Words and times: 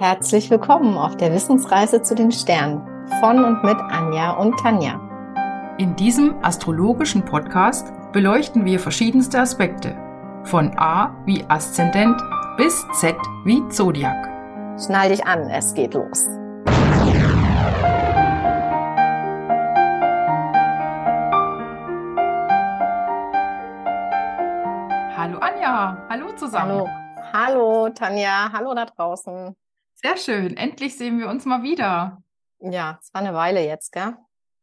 Herzlich 0.00 0.48
willkommen 0.48 0.96
auf 0.96 1.16
der 1.16 1.32
Wissensreise 1.32 2.00
zu 2.00 2.14
den 2.14 2.30
Sternen 2.30 2.86
von 3.18 3.44
und 3.44 3.64
mit 3.64 3.76
Anja 3.90 4.30
und 4.30 4.56
Tanja. 4.60 5.00
In 5.76 5.96
diesem 5.96 6.36
astrologischen 6.40 7.24
Podcast 7.24 7.92
beleuchten 8.12 8.64
wir 8.64 8.78
verschiedenste 8.78 9.40
Aspekte, 9.40 9.96
von 10.44 10.72
A 10.78 11.16
wie 11.26 11.44
Aszendent 11.48 12.16
bis 12.56 12.86
Z 12.92 13.16
wie 13.44 13.66
Zodiac. 13.70 14.28
Schnall 14.80 15.08
dich 15.08 15.26
an, 15.26 15.50
es 15.50 15.74
geht 15.74 15.94
los. 15.94 16.28
Hallo 25.16 25.38
Anja, 25.40 26.06
hallo 26.08 26.30
zusammen. 26.36 26.70
Hallo, 26.70 26.88
hallo 27.32 27.88
Tanja, 27.88 28.52
hallo 28.52 28.74
da 28.74 28.84
draußen. 28.84 29.56
Sehr 30.00 30.16
schön, 30.16 30.56
endlich 30.56 30.96
sehen 30.96 31.18
wir 31.18 31.28
uns 31.28 31.44
mal 31.44 31.62
wieder. 31.62 32.22
Ja, 32.60 32.98
es 33.02 33.12
war 33.12 33.20
eine 33.20 33.34
Weile 33.34 33.64
jetzt, 33.66 33.92
gell? 33.92 34.14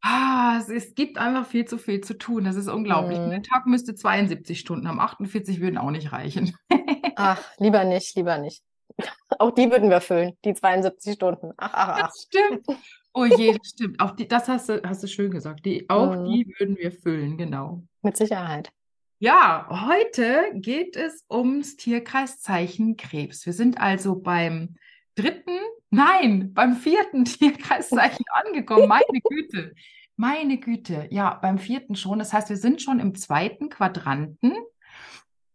Ah, 0.02 0.58
es, 0.60 0.70
es 0.70 0.96
gibt 0.96 1.18
einfach 1.18 1.46
viel 1.46 1.66
zu 1.66 1.78
viel 1.78 2.02
zu 2.02 2.18
tun. 2.18 2.44
Das 2.46 2.56
ist 2.56 2.68
unglaublich. 2.68 3.18
Mhm. 3.20 3.32
Der 3.32 3.42
Tag 3.42 3.66
müsste 3.66 3.96
72 3.96 4.60
Stunden 4.60 4.88
haben, 4.88 5.00
48 5.00 5.60
würden 5.62 5.78
auch 5.78 5.92
nicht 5.92 6.12
reichen. 6.12 6.56
Ach, 7.16 7.42
lieber 7.58 7.84
nicht, 7.86 8.16
lieber 8.16 8.38
nicht. 8.38 8.62
Auch 9.40 9.52
die 9.52 9.70
würden 9.70 9.90
wir 9.90 10.00
füllen, 10.00 10.38
die 10.46 10.54
72 10.54 11.16
Stunden. 11.16 11.52
Ach, 11.58 11.72
ach, 11.74 11.88
ach. 11.90 12.00
Das 12.08 12.28
stimmt. 12.30 12.66
Oh 13.14 13.26
je, 13.26 13.58
das 13.58 13.70
stimmt. 13.70 14.00
Auch 14.00 14.12
die, 14.12 14.28
das 14.28 14.48
hast 14.48 14.70
du, 14.70 14.82
hast 14.86 15.04
du 15.04 15.08
schön 15.08 15.32
gesagt. 15.32 15.66
Die, 15.66 15.90
auch 15.90 16.16
Mhm. 16.16 16.26
die 16.26 16.54
würden 16.60 16.78
wir 16.78 16.92
füllen, 16.92 17.38
genau. 17.38 17.84
Mit 18.04 18.16
Sicherheit. 18.16 18.72
Ja, 19.20 19.68
heute 19.88 20.52
geht 20.54 20.96
es 20.96 21.26
ums 21.30 21.76
Tierkreiszeichen 21.78 22.96
Krebs. 22.96 23.46
Wir 23.46 23.54
sind 23.54 23.80
also 23.82 24.16
beim 24.16 24.76
dritten, 25.16 25.58
nein, 25.90 26.54
beim 26.54 26.76
vierten 26.76 27.26
Tierkreiszeichen 27.26 28.26
angekommen. 28.32 28.88
Meine 28.88 29.22
Güte, 29.24 29.74
meine 30.18 30.58
Güte. 30.58 31.08
Ja, 31.12 31.36
beim 31.36 31.58
vierten 31.58 31.96
schon. 31.96 32.20
Das 32.20 32.34
heißt, 32.34 32.50
wir 32.50 32.58
sind 32.58 32.82
schon 32.82 33.00
im 33.00 33.16
zweiten 33.16 33.70
Quadranten. 33.70 34.54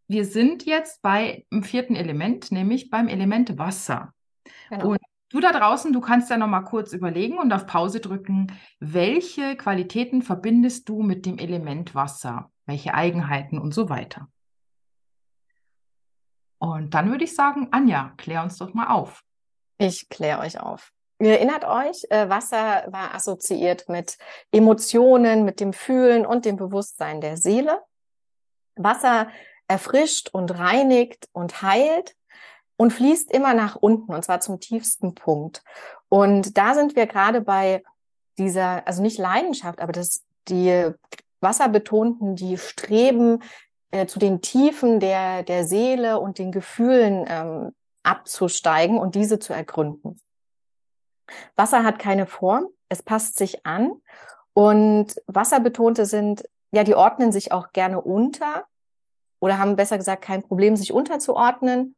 Wir 0.09 0.25
sind 0.25 0.67
jetzt 0.67 1.03
bei 1.03 1.47
dem 1.53 1.63
vierten 1.63 1.95
Element, 1.95 2.51
nämlich 2.51 2.91
beim 2.91 3.09
Element 3.09 3.59
Wasser. 3.59 4.13
Genau. 4.69 4.91
Und 4.91 4.99
du 5.31 5.41
da 5.41 5.53
draußen, 5.53 5.93
du 5.93 6.01
kannst 6.01 6.31
ja 6.31 6.37
noch 6.37 6.49
mal 6.49 6.63
kurz 6.63 6.93
überlegen 6.93 7.39
und 7.39 7.53
auf 7.53 7.67
Pause 7.67 8.01
drücken, 8.01 8.49
welche 8.81 9.57
Qualitäten 9.57 10.23
verbindest 10.23 10.89
du 10.89 11.03
mit 11.03 11.27
dem 11.27 11.39
Element 11.39 11.95
Wasser? 11.95 12.51
Welche 12.67 12.95
Eigenheiten 12.95 13.59
und 13.59 13.73
so 13.73 13.89
weiter. 13.89 14.29
Und 16.59 16.93
dann 16.93 17.11
würde 17.11 17.25
ich 17.25 17.35
sagen, 17.35 17.69
Anja, 17.71 18.13
klär 18.17 18.43
uns 18.43 18.59
doch 18.59 18.75
mal 18.75 18.89
auf. 18.89 19.25
Ich 19.81 20.11
kläre 20.11 20.41
euch 20.41 20.61
auf. 20.61 20.93
Ihr 21.21 21.33
erinnert 21.33 21.65
euch, 21.65 22.05
äh, 22.11 22.29
Wasser 22.29 22.85
war 22.89 23.15
assoziiert 23.15 23.89
mit 23.89 24.19
Emotionen, 24.53 25.47
mit 25.47 25.59
dem 25.59 25.73
Fühlen 25.73 26.27
und 26.27 26.45
dem 26.45 26.57
Bewusstsein 26.57 27.23
der 27.23 27.39
Seele. 27.39 27.81
Wasser 28.77 29.29
erfrischt 29.69 30.29
und 30.33 30.59
reinigt 30.59 31.31
und 31.33 31.63
heilt 31.63 32.15
und 32.77 32.93
fließt 32.93 33.33
immer 33.33 33.55
nach 33.55 33.75
unten 33.77 34.13
und 34.13 34.23
zwar 34.23 34.41
zum 34.41 34.61
tiefsten 34.61 35.15
Punkt. 35.15 35.63
Und 36.11 36.59
da 36.59 36.75
sind 36.75 36.95
wir 36.95 37.07
gerade 37.07 37.41
bei 37.41 37.83
dieser, 38.37 38.87
also 38.87 39.01
nicht 39.01 39.19
Leidenschaft, 39.19 39.81
aber 39.81 39.93
das, 39.93 40.25
die 40.49 40.91
Wasserbetonten, 41.41 42.37
die 42.37 42.59
streben 42.59 43.43
äh, 43.93 44.05
zu 44.05 44.19
den 44.19 44.43
Tiefen 44.43 45.01
der, 45.01 45.43
der 45.43 45.65
Seele 45.65 46.21
und 46.21 46.39
den 46.39 46.53
Gefühlen 46.53 47.25
ähm, 47.27 47.73
abzusteigen 48.03 48.99
und 48.99 49.15
diese 49.15 49.39
zu 49.39 49.53
ergründen. 49.53 50.21
Wasser 51.57 51.85
hat 51.85 51.99
keine 51.99 52.27
Form, 52.27 52.67
es 52.89 53.03
passt 53.03 53.39
sich 53.39 53.65
an 53.65 53.93
und 54.53 55.15
Wasserbetonte 55.27 56.07
sind, 56.07 56.45
ja, 56.73 56.85
die 56.85 56.95
ordnen 56.95 57.33
sich 57.33 57.53
auch 57.53 57.73
gerne 57.73 58.01
unter 58.01 58.65
oder 59.41 59.59
haben 59.59 59.77
besser 59.77 59.97
gesagt 59.99 60.23
kein 60.23 60.43
Problem, 60.43 60.77
sich 60.77 60.93
unterzuordnen 60.93 61.95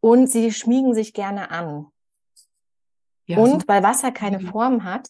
und 0.00 0.28
sie 0.28 0.52
schmiegen 0.52 0.94
sich 0.94 1.12
gerne 1.12 1.50
an. 1.50 1.86
Ja, 3.26 3.38
und 3.38 3.62
so- 3.62 3.68
weil 3.68 3.82
Wasser 3.82 4.12
keine 4.12 4.38
Mhm. 4.38 4.48
Form 4.48 4.84
hat, 4.84 5.08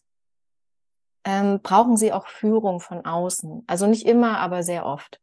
ähm, 1.25 1.61
brauchen 1.63 1.97
sie 1.97 2.13
auch 2.13 2.27
Führung 2.29 2.81
von 2.81 3.05
außen. 3.05 3.65
Also 3.67 3.87
nicht 3.87 4.07
immer, 4.07 4.39
aber 4.39 4.63
sehr 4.63 4.87
oft. 4.87 5.21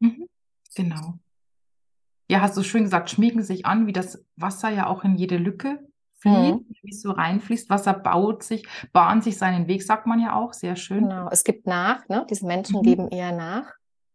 Mhm. 0.00 0.28
Genau. 0.74 1.14
Ja, 2.28 2.40
hast 2.40 2.56
du 2.56 2.62
schön 2.62 2.84
gesagt, 2.84 3.10
schmiegen 3.10 3.42
sich 3.42 3.66
an, 3.66 3.86
wie 3.86 3.92
das 3.92 4.24
Wasser 4.36 4.68
ja 4.68 4.86
auch 4.86 5.04
in 5.04 5.16
jede 5.16 5.36
Lücke 5.36 5.78
fließt, 6.18 6.58
wie 6.82 6.90
es 6.90 7.02
so 7.02 7.12
reinfließt. 7.12 7.70
Wasser 7.70 7.92
baut 7.92 8.42
sich, 8.42 8.66
bahnt 8.92 9.22
sich 9.22 9.38
seinen 9.38 9.68
Weg, 9.68 9.82
sagt 9.82 10.06
man 10.06 10.18
ja 10.18 10.34
auch. 10.34 10.52
Sehr 10.54 10.74
schön. 10.74 11.04
Genau. 11.08 11.28
Es 11.30 11.44
gibt 11.44 11.66
nach, 11.66 12.08
ne? 12.08 12.26
Diese 12.28 12.46
Menschen 12.46 12.80
Mhm. 12.80 12.82
geben 12.82 13.08
eher 13.08 13.32
nach. 13.32 13.66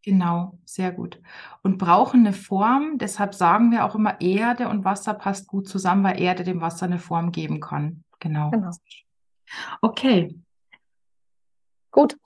Genau, 0.04 0.58
sehr 0.66 0.92
gut. 0.92 1.22
Und 1.62 1.78
brauchen 1.78 2.22
eine 2.22 2.34
Form, 2.34 2.98
deshalb 2.98 3.36
sagen 3.36 3.72
wir 3.72 3.86
auch 3.86 3.94
immer, 3.94 4.20
Erde 4.20 4.68
und 4.68 4.84
Wasser 4.84 5.14
passt 5.14 5.48
gut 5.48 5.68
zusammen, 5.70 6.04
weil 6.04 6.20
Erde 6.20 6.44
dem 6.44 6.60
Wasser 6.60 6.88
eine 6.88 6.98
Form 6.98 7.32
geben 7.32 7.60
kann. 7.60 8.04
Genau. 8.20 8.50
Genau. 8.50 8.72
Okay. 9.82 10.36
Gut. 11.92 12.18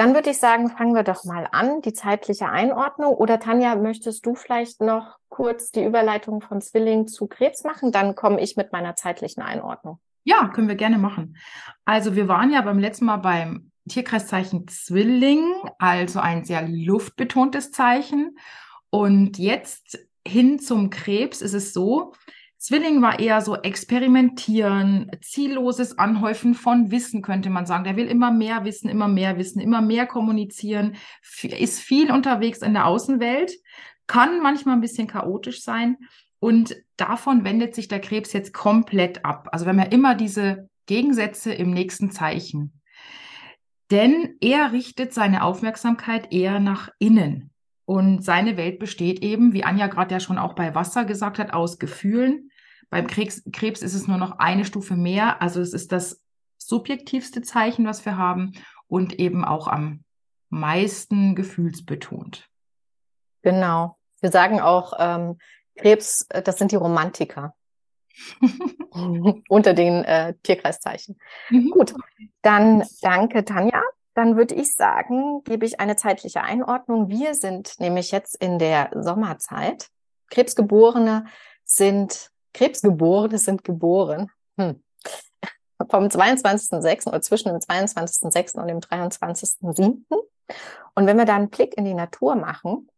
Dann 0.00 0.14
würde 0.14 0.30
ich 0.30 0.38
sagen, 0.38 0.70
fangen 0.70 0.94
wir 0.94 1.02
doch 1.02 1.26
mal 1.26 1.46
an, 1.52 1.82
die 1.82 1.92
zeitliche 1.92 2.48
Einordnung. 2.48 3.12
Oder 3.12 3.38
Tanja, 3.38 3.74
möchtest 3.74 4.24
du 4.24 4.34
vielleicht 4.34 4.80
noch 4.80 5.18
kurz 5.28 5.72
die 5.72 5.84
Überleitung 5.84 6.40
von 6.40 6.62
Zwilling 6.62 7.06
zu 7.06 7.26
Krebs 7.26 7.64
machen? 7.64 7.92
Dann 7.92 8.14
komme 8.14 8.40
ich 8.40 8.56
mit 8.56 8.72
meiner 8.72 8.96
zeitlichen 8.96 9.42
Einordnung. 9.42 10.00
Ja, 10.24 10.48
können 10.54 10.68
wir 10.68 10.74
gerne 10.74 10.96
machen. 10.96 11.36
Also 11.84 12.16
wir 12.16 12.28
waren 12.28 12.50
ja 12.50 12.62
beim 12.62 12.78
letzten 12.78 13.04
Mal 13.04 13.18
beim 13.18 13.72
Tierkreiszeichen 13.90 14.66
Zwilling, 14.68 15.44
also 15.78 16.18
ein 16.18 16.46
sehr 16.46 16.66
luftbetontes 16.66 17.70
Zeichen. 17.70 18.38
Und 18.88 19.36
jetzt 19.36 19.98
hin 20.26 20.60
zum 20.60 20.88
Krebs 20.88 21.42
ist 21.42 21.52
es 21.52 21.74
so, 21.74 22.14
Zwilling 22.60 23.00
war 23.00 23.18
eher 23.18 23.40
so 23.40 23.56
experimentieren, 23.56 25.10
zielloses 25.22 25.98
Anhäufen 25.98 26.52
von 26.52 26.90
Wissen, 26.90 27.22
könnte 27.22 27.48
man 27.48 27.64
sagen. 27.64 27.84
Der 27.84 27.96
will 27.96 28.04
immer 28.04 28.30
mehr 28.30 28.66
wissen, 28.66 28.90
immer 28.90 29.08
mehr 29.08 29.38
wissen, 29.38 29.60
immer 29.60 29.80
mehr 29.80 30.04
kommunizieren, 30.04 30.96
ist 31.42 31.80
viel 31.80 32.12
unterwegs 32.12 32.58
in 32.58 32.74
der 32.74 32.86
Außenwelt, 32.86 33.50
kann 34.06 34.42
manchmal 34.42 34.74
ein 34.74 34.82
bisschen 34.82 35.06
chaotisch 35.06 35.62
sein. 35.62 35.96
Und 36.38 36.76
davon 36.98 37.44
wendet 37.44 37.74
sich 37.74 37.88
der 37.88 38.00
Krebs 38.00 38.34
jetzt 38.34 38.52
komplett 38.52 39.24
ab. 39.24 39.48
Also 39.52 39.64
wir 39.64 39.70
haben 39.70 39.78
ja 39.78 39.86
immer 39.86 40.14
diese 40.14 40.68
Gegensätze 40.84 41.54
im 41.54 41.70
nächsten 41.70 42.10
Zeichen. 42.10 42.78
Denn 43.90 44.36
er 44.42 44.72
richtet 44.72 45.14
seine 45.14 45.44
Aufmerksamkeit 45.44 46.30
eher 46.30 46.60
nach 46.60 46.90
innen. 46.98 47.50
Und 47.90 48.24
seine 48.24 48.56
Welt 48.56 48.78
besteht 48.78 49.20
eben, 49.20 49.52
wie 49.52 49.64
Anja 49.64 49.88
gerade 49.88 50.14
ja 50.14 50.20
schon 50.20 50.38
auch 50.38 50.52
bei 50.52 50.76
Wasser 50.76 51.04
gesagt 51.04 51.40
hat, 51.40 51.52
aus 51.52 51.80
Gefühlen. 51.80 52.49
Beim 52.90 53.06
Krebs, 53.06 53.42
Krebs 53.52 53.82
ist 53.82 53.94
es 53.94 54.08
nur 54.08 54.18
noch 54.18 54.38
eine 54.38 54.64
Stufe 54.64 54.94
mehr. 54.94 55.40
Also 55.40 55.60
es 55.60 55.72
ist 55.72 55.92
das 55.92 56.20
subjektivste 56.58 57.42
Zeichen, 57.42 57.86
was 57.86 58.04
wir 58.04 58.16
haben 58.16 58.52
und 58.88 59.18
eben 59.18 59.44
auch 59.44 59.68
am 59.68 60.04
meisten 60.48 61.34
gefühlsbetont. 61.34 62.48
Genau. 63.42 63.96
Wir 64.20 64.30
sagen 64.30 64.60
auch, 64.60 64.92
ähm, 64.98 65.38
Krebs, 65.76 66.26
äh, 66.28 66.42
das 66.42 66.58
sind 66.58 66.72
die 66.72 66.76
Romantiker 66.76 67.54
unter 69.48 69.72
den 69.72 70.04
äh, 70.04 70.34
Tierkreiszeichen. 70.42 71.18
Mhm. 71.48 71.70
Gut, 71.70 71.94
dann 72.42 72.84
danke, 73.00 73.44
Tanja. 73.44 73.82
Dann 74.14 74.36
würde 74.36 74.56
ich 74.56 74.74
sagen, 74.74 75.42
gebe 75.44 75.64
ich 75.64 75.78
eine 75.78 75.96
zeitliche 75.96 76.42
Einordnung. 76.42 77.08
Wir 77.08 77.34
sind 77.34 77.78
nämlich 77.78 78.10
jetzt 78.10 78.34
in 78.34 78.58
der 78.58 78.90
Sommerzeit. 78.94 79.88
Krebsgeborene 80.30 81.26
sind, 81.64 82.30
Krebsgeborene 82.54 83.38
sind 83.38 83.64
geboren. 83.64 84.30
Hm. 84.58 84.82
Vom 85.88 86.04
22.06. 86.04 87.08
oder 87.08 87.22
zwischen 87.22 87.48
dem 87.48 87.58
22.06. 87.58 88.60
und 88.60 88.68
dem 88.68 88.80
23.07. 88.80 90.02
Und 90.94 91.06
wenn 91.06 91.16
wir 91.16 91.24
da 91.24 91.36
einen 91.36 91.50
Blick 91.50 91.76
in 91.76 91.84
die 91.84 91.94
Natur 91.94 92.34
machen, 92.34 92.88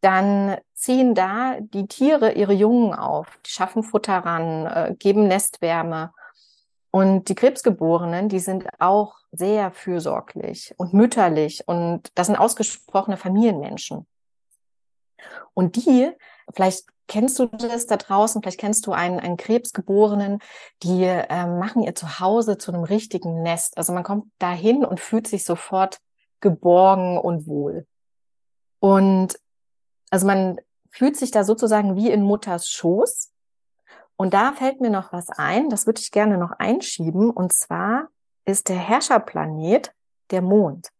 dann 0.00 0.56
ziehen 0.74 1.14
da 1.14 1.58
die 1.60 1.86
Tiere 1.86 2.32
ihre 2.32 2.54
Jungen 2.54 2.94
auf, 2.94 3.38
die 3.44 3.50
schaffen 3.50 3.82
Futter 3.82 4.18
ran, 4.18 4.66
äh, 4.66 4.94
geben 4.98 5.28
Nestwärme. 5.28 6.12
Und 6.90 7.28
die 7.28 7.34
Krebsgeborenen, 7.34 8.28
die 8.28 8.38
sind 8.38 8.66
auch 8.78 9.16
sehr 9.30 9.70
fürsorglich 9.70 10.74
und 10.76 10.92
mütterlich 10.92 11.68
und 11.68 12.10
das 12.16 12.26
sind 12.26 12.36
ausgesprochene 12.36 13.16
Familienmenschen. 13.16 14.06
Und 15.54 15.76
die, 15.76 16.10
vielleicht 16.54 16.84
kennst 17.10 17.38
du 17.40 17.46
das 17.46 17.86
da 17.86 17.96
draußen, 17.96 18.40
vielleicht 18.40 18.60
kennst 18.60 18.86
du 18.86 18.92
einen, 18.92 19.18
einen 19.18 19.36
Krebsgeborenen, 19.36 20.38
die 20.82 21.02
äh, 21.04 21.46
machen 21.46 21.82
ihr 21.82 21.94
Zuhause 21.94 22.56
zu 22.56 22.72
einem 22.72 22.84
richtigen 22.84 23.42
Nest. 23.42 23.76
Also 23.76 23.92
man 23.92 24.04
kommt 24.04 24.26
dahin 24.38 24.84
und 24.84 25.00
fühlt 25.00 25.26
sich 25.26 25.44
sofort 25.44 25.98
geborgen 26.40 27.18
und 27.18 27.48
wohl. 27.48 27.86
Und 28.78 29.38
also 30.10 30.26
man 30.26 30.60
fühlt 30.90 31.16
sich 31.16 31.32
da 31.32 31.42
sozusagen 31.42 31.96
wie 31.96 32.10
in 32.10 32.22
Mutters 32.22 32.70
Schoß. 32.70 33.32
Und 34.16 34.34
da 34.34 34.52
fällt 34.52 34.80
mir 34.80 34.90
noch 34.90 35.12
was 35.12 35.30
ein, 35.30 35.68
das 35.68 35.86
würde 35.86 36.00
ich 36.00 36.12
gerne 36.12 36.38
noch 36.38 36.52
einschieben. 36.52 37.30
Und 37.30 37.52
zwar 37.52 38.08
ist 38.44 38.68
der 38.68 38.78
Herrscherplanet 38.78 39.92
der 40.30 40.42
Mond. 40.42 40.90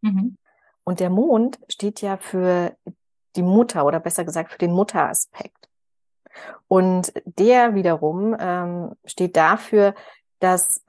Mhm. 0.00 0.36
Und 0.82 0.98
der 0.98 1.10
Mond 1.10 1.60
steht 1.68 2.00
ja 2.00 2.16
für 2.16 2.74
die 3.36 3.42
Mutter 3.42 3.84
oder 3.84 4.00
besser 4.00 4.24
gesagt 4.24 4.52
für 4.52 4.58
den 4.58 4.72
Mutteraspekt. 4.72 5.68
Und 6.68 7.12
der 7.24 7.74
wiederum 7.74 8.36
ähm, 8.38 8.92
steht 9.04 9.36
dafür, 9.36 9.94
dass 10.38 10.84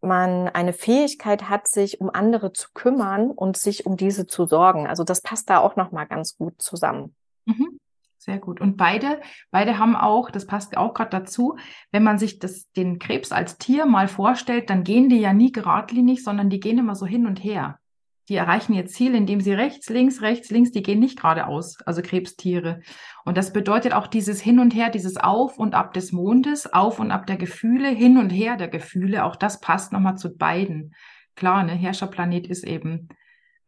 man 0.00 0.48
eine 0.48 0.72
Fähigkeit 0.72 1.48
hat, 1.48 1.68
sich 1.68 2.00
um 2.00 2.10
andere 2.10 2.52
zu 2.52 2.68
kümmern 2.74 3.30
und 3.30 3.56
sich 3.56 3.86
um 3.86 3.96
diese 3.96 4.26
zu 4.26 4.46
sorgen. 4.46 4.86
Also 4.86 5.04
das 5.04 5.20
passt 5.20 5.50
da 5.50 5.58
auch 5.58 5.76
noch 5.76 5.92
mal 5.92 6.04
ganz 6.04 6.36
gut 6.36 6.60
zusammen. 6.60 7.14
Mhm. 7.44 7.78
Sehr 8.18 8.38
gut. 8.38 8.60
Und 8.60 8.76
beide, 8.76 9.20
beide 9.52 9.78
haben 9.78 9.94
auch, 9.94 10.30
das 10.30 10.46
passt 10.46 10.76
auch 10.76 10.94
gerade 10.94 11.10
dazu, 11.10 11.56
wenn 11.92 12.02
man 12.02 12.18
sich 12.18 12.38
das, 12.40 12.70
den 12.72 12.98
Krebs 12.98 13.30
als 13.30 13.56
Tier 13.56 13.86
mal 13.86 14.08
vorstellt, 14.08 14.68
dann 14.68 14.82
gehen 14.82 15.08
die 15.08 15.20
ja 15.20 15.32
nie 15.32 15.52
geradlinig, 15.52 16.24
sondern 16.24 16.50
die 16.50 16.58
gehen 16.58 16.78
immer 16.78 16.96
so 16.96 17.06
hin 17.06 17.26
und 17.26 17.36
her. 17.36 17.78
Die 18.28 18.36
erreichen 18.36 18.72
ihr 18.72 18.86
Ziel, 18.86 19.14
indem 19.14 19.40
sie 19.40 19.52
rechts, 19.52 19.88
links, 19.88 20.20
rechts, 20.20 20.50
links, 20.50 20.72
die 20.72 20.82
gehen 20.82 20.98
nicht 20.98 21.20
geradeaus, 21.20 21.78
also 21.86 22.02
Krebstiere. 22.02 22.80
Und 23.24 23.36
das 23.36 23.52
bedeutet 23.52 23.92
auch 23.92 24.08
dieses 24.08 24.40
Hin 24.40 24.58
und 24.58 24.74
Her, 24.74 24.90
dieses 24.90 25.16
Auf 25.16 25.58
und 25.58 25.74
Ab 25.74 25.94
des 25.94 26.10
Mondes, 26.12 26.72
Auf 26.72 26.98
und 26.98 27.12
Ab 27.12 27.26
der 27.26 27.36
Gefühle, 27.36 27.88
Hin 27.88 28.18
und 28.18 28.30
Her 28.30 28.56
der 28.56 28.68
Gefühle, 28.68 29.24
auch 29.24 29.36
das 29.36 29.60
passt 29.60 29.92
nochmal 29.92 30.16
zu 30.16 30.36
beiden. 30.36 30.94
Klar, 31.36 31.62
ne, 31.62 31.72
Herrscherplanet 31.72 32.48
ist 32.48 32.64
eben, 32.64 33.08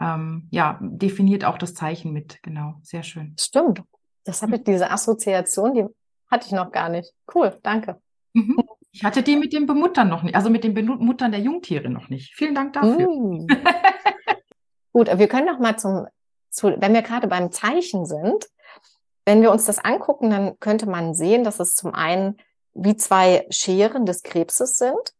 ähm, 0.00 0.48
ja, 0.50 0.78
definiert 0.80 1.44
auch 1.44 1.58
das 1.58 1.74
Zeichen 1.74 2.12
mit, 2.12 2.42
genau, 2.42 2.74
sehr 2.82 3.02
schön. 3.02 3.36
Stimmt. 3.38 3.82
Das 4.24 4.42
habe 4.42 4.56
ich, 4.56 4.64
diese 4.64 4.90
Assoziation, 4.90 5.74
die 5.74 5.84
hatte 6.30 6.46
ich 6.46 6.52
noch 6.52 6.72
gar 6.72 6.88
nicht. 6.88 7.12
Cool, 7.32 7.56
danke. 7.62 8.00
Mhm. 8.32 8.62
Ich 8.90 9.04
hatte 9.04 9.22
die 9.22 9.36
mit 9.36 9.52
dem 9.52 9.66
Bemuttern 9.66 10.08
noch 10.08 10.22
nicht, 10.22 10.34
also 10.34 10.50
mit 10.50 10.64
dem 10.64 10.74
Bemuttern 10.74 11.30
der 11.30 11.40
Jungtiere 11.40 11.88
noch 11.88 12.08
nicht. 12.08 12.34
Vielen 12.34 12.54
Dank 12.54 12.72
dafür. 12.72 13.08
Mm. 13.08 13.46
Gut, 14.98 15.16
wir 15.16 15.28
können 15.28 15.46
noch 15.46 15.60
mal 15.60 15.78
zum, 15.78 16.08
zu, 16.50 16.74
wenn 16.80 16.92
wir 16.92 17.02
gerade 17.02 17.28
beim 17.28 17.52
Zeichen 17.52 18.04
sind, 18.04 18.48
wenn 19.24 19.42
wir 19.42 19.52
uns 19.52 19.64
das 19.64 19.78
angucken, 19.78 20.28
dann 20.28 20.58
könnte 20.58 20.86
man 20.88 21.14
sehen, 21.14 21.44
dass 21.44 21.60
es 21.60 21.76
zum 21.76 21.94
einen 21.94 22.36
wie 22.74 22.96
zwei 22.96 23.46
Scheren 23.48 24.06
des 24.06 24.24
Krebses 24.24 24.76
sind, 24.76 25.14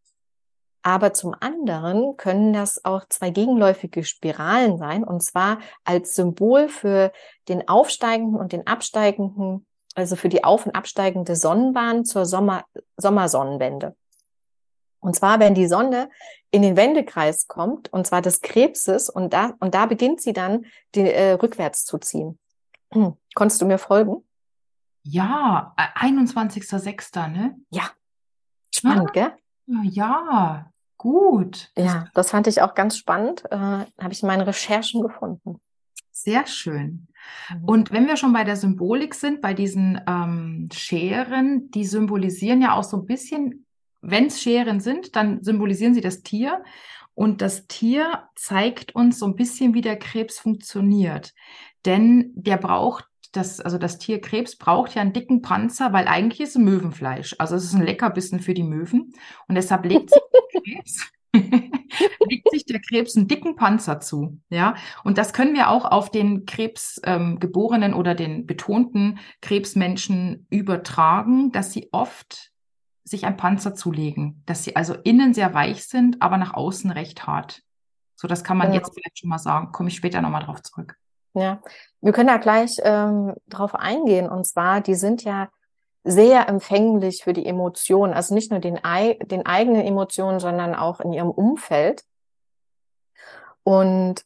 aber 0.83 1.13
zum 1.13 1.33
anderen 1.39 2.17
können 2.17 2.53
das 2.53 2.85
auch 2.85 3.05
zwei 3.09 3.31
gegenläufige 3.31 4.03
Spiralen 4.03 4.79
sein, 4.79 5.05
und 5.05 5.23
zwar 5.23 5.61
als 5.85 6.17
Symbol 6.17 6.69
für 6.69 7.13
den 7.49 7.69
aufsteigenden 7.69 8.41
und 8.41 8.51
den 8.51 8.67
absteigenden, 8.67 9.65
also 9.95 10.17
für 10.17 10.29
die 10.29 10.43
auf- 10.43 10.67
und 10.67 10.75
absteigende 10.75 11.37
Sonnenbahn 11.37 12.05
zur 12.05 12.27
Sommer 12.27 12.65
Sommersonnenwende. 12.97 13.95
Und 15.09 15.15
zwar, 15.15 15.41
wenn 15.41 15.55
die 15.55 15.67
Sonne 15.67 16.11
in 16.51 16.61
den 16.61 16.77
Wendekreis 16.77 17.49
kommt, 17.49 17.91
und 17.91 18.07
zwar 18.07 18.21
des 18.21 18.43
Krebses, 18.43 19.09
und 19.09 19.33
da, 19.33 19.55
und 19.59 19.75
da 19.75 19.87
beginnt 19.87 20.21
sie 20.21 20.35
dann, 20.35 20.67
die, 20.95 21.01
äh, 21.01 21.33
rückwärts 21.33 21.87
zu 21.87 21.97
ziehen. 21.97 22.39
Hm. 22.93 23.15
Konntest 23.35 23.63
du 23.63 23.65
mir 23.65 23.79
folgen? 23.79 24.23
Ja, 25.05 25.75
21.06., 25.79 27.27
ne? 27.29 27.57
Ja. 27.71 27.85
Spannend, 28.71 29.13
ja. 29.15 29.33
gell? 29.67 29.83
Ja, 29.85 30.71
gut. 30.99 31.73
Ja, 31.75 32.09
das 32.13 32.29
fand 32.29 32.47
ich 32.47 32.61
auch 32.61 32.75
ganz 32.75 32.99
spannend. 32.99 33.51
Äh, 33.51 33.57
Habe 33.57 34.13
ich 34.13 34.23
in 34.23 34.27
meinen 34.27 34.43
Recherchen 34.43 35.01
gefunden. 35.01 35.59
Sehr 36.13 36.47
schön. 36.47 37.09
Mhm. 37.49 37.65
Und 37.65 37.93
wenn 37.93 38.07
wir 38.07 38.19
schon 38.19 38.35
bei 38.35 38.45
der 38.45 38.57
Symbolik 38.57 39.15
sind, 39.15 39.41
bei 39.41 39.55
diesen 39.55 40.03
ähm, 40.07 40.69
Scheren, 40.71 41.71
die 41.71 41.87
symbolisieren 41.87 42.61
ja 42.61 42.75
auch 42.75 42.85
so 42.85 42.99
ein 42.99 43.07
bisschen 43.07 43.65
wenn 44.01 44.27
es 44.27 44.43
Scheren 44.43 44.81
sind, 44.81 45.17
dann 45.17 45.43
symbolisieren 45.43 45.95
sie 45.95 46.01
das 46.01 46.23
Tier. 46.23 46.63
Und 47.15 47.43
das 47.43 47.67
Tier 47.67 48.29
zeigt 48.37 48.95
uns 48.95 49.19
so 49.19 49.27
ein 49.27 49.35
bisschen, 49.35 49.75
wie 49.75 49.81
der 49.81 49.99
Krebs 49.99 50.39
funktioniert. 50.39 51.35
Denn 51.85 52.31
der 52.35 52.59
braucht 52.59 53.09
das, 53.33 53.61
also 53.61 53.79
das 53.79 53.99
Tier 53.99 54.21
Krebs 54.21 54.57
braucht 54.57 54.95
ja 54.95 55.03
einen 55.03 55.13
dicken 55.13 55.43
Panzer, 55.43 55.93
weil 55.93 56.09
eigentlich 56.09 56.41
ist 56.41 56.51
es 56.51 56.63
Möwenfleisch. 56.63 57.35
Also 57.39 57.57
es 57.57 57.65
ist 57.65 57.75
ein 57.75 57.85
Leckerbissen 57.85 58.41
für 58.41 58.55
die 58.55 58.63
Möwen. 58.63 59.13
Und 59.49 59.55
deshalb 59.55 59.85
legt 59.85 60.11
sich 60.11 60.21
der 60.33 60.63
Krebs, 60.63 61.13
legt 62.29 62.51
sich 62.51 62.65
der 62.65 62.81
Krebs 62.81 63.17
einen 63.17 63.29
dicken 63.29 63.57
Panzer 63.57 64.01
zu. 64.01 64.39
Ja, 64.49 64.75
und 65.05 65.19
das 65.19 65.33
können 65.33 65.55
wir 65.55 65.71
auch 65.71 65.85
auf 65.85 66.11
den 66.11 66.47
Krebsgeborenen 66.47 67.93
ähm, 67.93 67.99
oder 67.99 68.15
den 68.15 68.47
betonten 68.47 69.19
Krebsmenschen 69.43 70.47
übertragen, 70.51 71.53
dass 71.53 71.73
sie 71.73 71.89
oft 71.93 72.53
sich 73.09 73.27
ein 73.27 73.37
Panzer 73.37 73.75
zulegen, 73.75 74.43
dass 74.47 74.65
sie 74.65 74.77
also 74.77 74.95
innen 74.95 75.35
sehr 75.35 75.55
weich 75.55 75.87
sind, 75.87 76.21
aber 76.23 76.37
nach 76.37 76.55
außen 76.55 76.91
recht 76.91 77.27
hart. 77.27 77.63
So, 78.17 78.27
das 78.27 78.43
kann 78.43 78.57
man 78.57 78.69
ja. 78.69 78.79
jetzt 78.79 78.93
vielleicht 78.95 79.19
schon 79.19 79.31
mal 79.31 79.39
sagen. 79.39 79.73
Komme 79.73 79.89
ich 79.89 79.97
später 79.97 80.21
nochmal 80.21 80.43
drauf 80.43 80.63
zurück. 80.63 80.97
Ja, 81.35 81.61
wir 82.01 82.13
können 82.13 82.29
da 82.29 82.39
gleich 82.39 82.79
ähm, 82.83 83.35
drauf 83.49 83.75
eingehen. 83.75 84.29
Und 84.29 84.47
zwar, 84.47 84.81
die 84.81 84.95
sind 84.95 85.23
ja 85.23 85.49
sehr 86.05 86.49
empfänglich 86.49 87.23
für 87.23 87.33
die 87.33 87.47
Emotionen, 87.47 88.15
also 88.15 88.35
nicht 88.35 88.51
nur 88.51 88.61
den, 88.61 88.81
den 89.27 89.47
eigenen 89.47 89.83
Emotionen, 89.83 90.41
sondern 90.41 90.75
auch 90.75 91.01
in 91.01 91.13
ihrem 91.13 91.31
Umfeld. 91.31 92.03
Und 93.63 94.23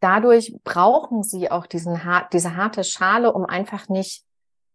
dadurch 0.00 0.56
brauchen 0.64 1.22
sie 1.22 1.50
auch 1.50 1.66
diesen, 1.66 2.00
diese 2.32 2.56
harte 2.56 2.84
Schale, 2.84 3.32
um 3.32 3.46
einfach 3.46 3.88
nicht 3.88 4.24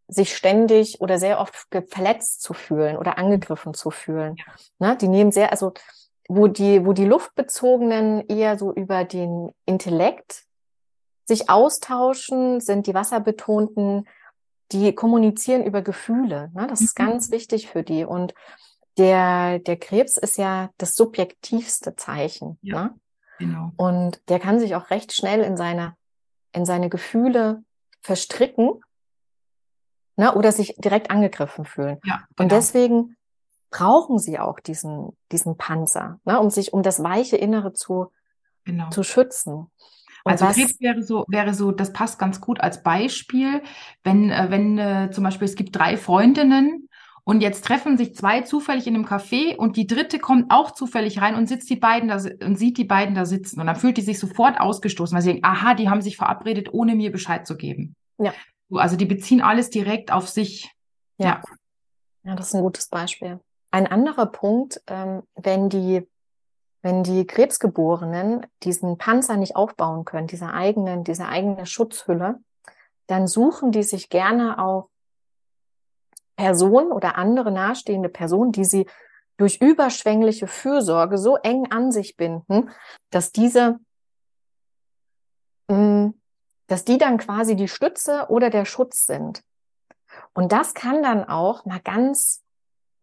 sich 0.07 0.35
ständig 0.35 1.01
oder 1.01 1.17
sehr 1.17 1.39
oft 1.39 1.67
verletzt 1.87 2.41
zu 2.41 2.53
fühlen 2.53 2.97
oder 2.97 3.17
angegriffen 3.17 3.73
zu 3.73 3.89
fühlen. 3.89 4.35
Ja. 4.37 4.89
Ne? 4.89 4.97
Die 4.97 5.07
nehmen 5.07 5.31
sehr, 5.31 5.51
also 5.51 5.73
wo 6.27 6.47
die, 6.47 6.85
wo 6.85 6.93
die 6.93 7.05
Luftbezogenen 7.05 8.27
eher 8.27 8.57
so 8.57 8.73
über 8.73 9.03
den 9.03 9.51
Intellekt 9.65 10.43
sich 11.25 11.49
austauschen, 11.49 12.61
sind 12.61 12.87
die 12.87 12.93
Wasserbetonten, 12.93 14.07
die 14.71 14.93
kommunizieren 14.93 15.63
über 15.63 15.81
Gefühle. 15.81 16.51
Ne? 16.53 16.67
Das 16.67 16.81
mhm. 16.81 16.85
ist 16.85 16.95
ganz 16.95 17.31
wichtig 17.31 17.67
für 17.67 17.83
die. 17.83 18.05
Und 18.05 18.33
der, 18.97 19.59
der 19.59 19.77
Krebs 19.77 20.17
ist 20.17 20.37
ja 20.37 20.69
das 20.77 20.95
subjektivste 20.95 21.95
Zeichen. 21.95 22.57
Ja, 22.61 22.83
ne? 22.83 22.95
genau. 23.39 23.71
Und 23.75 24.21
der 24.29 24.39
kann 24.39 24.59
sich 24.59 24.75
auch 24.75 24.89
recht 24.89 25.13
schnell 25.13 25.41
in 25.41 25.57
seine, 25.57 25.95
in 26.53 26.65
seine 26.65 26.89
Gefühle 26.89 27.63
verstricken 28.01 28.81
ne, 30.17 30.33
oder 30.33 30.51
sich 30.51 30.75
direkt 30.77 31.11
angegriffen 31.11 31.65
fühlen. 31.65 31.99
Ja, 32.03 32.17
genau. 32.17 32.43
Und 32.43 32.51
deswegen 32.51 33.15
brauchen 33.71 34.19
sie 34.19 34.39
auch 34.39 34.59
diesen, 34.59 35.17
diesen 35.31 35.57
Panzer, 35.57 36.19
ne, 36.25 36.39
um 36.39 36.49
sich, 36.49 36.73
um 36.73 36.83
das 36.83 37.03
weiche 37.03 37.37
Innere 37.37 37.73
zu, 37.73 38.11
genau. 38.63 38.89
zu 38.89 39.03
schützen. 39.03 39.67
Und 40.23 40.31
also 40.31 40.45
was, 40.45 40.55
Krebs 40.55 40.79
wäre 40.79 41.03
so, 41.03 41.25
wäre 41.27 41.53
so, 41.53 41.71
das 41.71 41.93
passt 41.93 42.17
ganz 42.17 42.41
gut 42.41 42.59
als 42.59 42.81
Beispiel, 42.81 43.61
wenn, 44.03 44.31
äh, 44.31 44.47
wenn 44.49 44.77
äh, 44.77 45.11
zum 45.11 45.23
Beispiel 45.23 45.45
es 45.45 45.55
gibt 45.55 45.75
drei 45.75 45.97
Freundinnen 45.97 46.89
und 47.25 47.41
jetzt 47.41 47.65
treffen 47.65 47.97
sich 47.97 48.15
zwei 48.15 48.41
zufällig 48.41 48.87
in 48.87 48.95
einem 48.95 49.05
Café 49.05 49.55
und 49.55 49.77
die 49.77 49.85
dritte 49.85 50.17
kommt 50.17 50.51
auch 50.51 50.71
zufällig 50.71 51.21
rein 51.21 51.35
und 51.35 51.47
sitzt 51.47 51.69
die 51.69 51.75
beiden 51.75 52.09
da 52.09 52.19
und 52.43 52.57
sieht 52.57 52.77
die 52.77 52.85
beiden 52.85 53.13
da 53.13 53.25
sitzen 53.25 53.59
und 53.59 53.67
dann 53.67 53.75
fühlt 53.75 53.97
die 53.97 54.01
sich 54.01 54.17
sofort 54.17 54.59
ausgestoßen, 54.59 55.13
weil 55.13 55.21
sie 55.21 55.31
denkt, 55.33 55.45
aha, 55.45 55.75
die 55.75 55.89
haben 55.89 56.01
sich 56.01 56.17
verabredet, 56.17 56.73
ohne 56.73 56.95
mir 56.95 57.11
Bescheid 57.11 57.45
zu 57.45 57.55
geben. 57.55 57.95
Ja. 58.17 58.33
Also 58.71 58.95
die 58.95 59.05
beziehen 59.05 59.41
alles 59.41 59.69
direkt 59.69 60.11
auf 60.11 60.27
sich. 60.27 60.71
Ja. 61.17 61.41
Ja, 62.23 62.35
das 62.35 62.47
ist 62.47 62.55
ein 62.55 62.63
gutes 62.63 62.87
Beispiel. 62.89 63.39
Ein 63.71 63.87
anderer 63.87 64.25
Punkt, 64.25 64.81
ähm, 64.87 65.23
wenn 65.35 65.69
die 65.69 66.07
wenn 66.85 67.01
die 67.01 67.25
Krebsgeborenen 67.25 68.45
diesen 68.61 68.99
Panzer 68.99 69.37
nicht 69.37 69.55
aufbauen 69.55 70.05
können, 70.05 70.27
diese 70.27 70.53
eigenen, 70.53 71.03
diese 71.03 71.27
eigene 71.27 71.65
Schutzhülle, 71.65 72.39
dann 73.07 73.25
suchen 73.25 73.71
die 73.71 73.81
sich 73.81 74.09
gerne 74.09 74.59
auch 74.59 74.89
Personen 76.35 76.91
oder 76.91 77.17
andere 77.17 77.51
nahestehende 77.51 78.09
Personen, 78.09 78.51
die 78.51 78.65
sie 78.65 78.85
durch 79.37 79.61
überschwängliche 79.61 80.45
Fürsorge 80.45 81.17
so 81.17 81.37
eng 81.37 81.71
an 81.71 81.91
sich 81.91 82.17
binden, 82.17 82.69
dass 83.09 83.31
diese 83.31 83.79
mh, 85.67 85.75
mm, 85.75 86.13
dass 86.67 86.85
die 86.85 86.97
dann 86.97 87.17
quasi 87.17 87.55
die 87.55 87.67
Stütze 87.67 88.27
oder 88.29 88.49
der 88.49 88.65
Schutz 88.65 89.05
sind. 89.05 89.43
Und 90.33 90.51
das 90.51 90.73
kann 90.73 91.03
dann 91.03 91.23
auch 91.23 91.65
mal 91.65 91.79
ganz, 91.79 92.43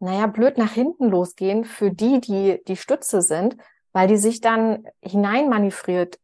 naja, 0.00 0.26
blöd 0.26 0.58
nach 0.58 0.72
hinten 0.72 1.08
losgehen 1.08 1.64
für 1.64 1.90
die, 1.90 2.20
die 2.20 2.62
die 2.66 2.76
Stütze 2.76 3.22
sind, 3.22 3.56
weil 3.92 4.08
die 4.08 4.16
sich 4.16 4.40
dann 4.40 4.86
hineinmanövriert, 5.00 6.18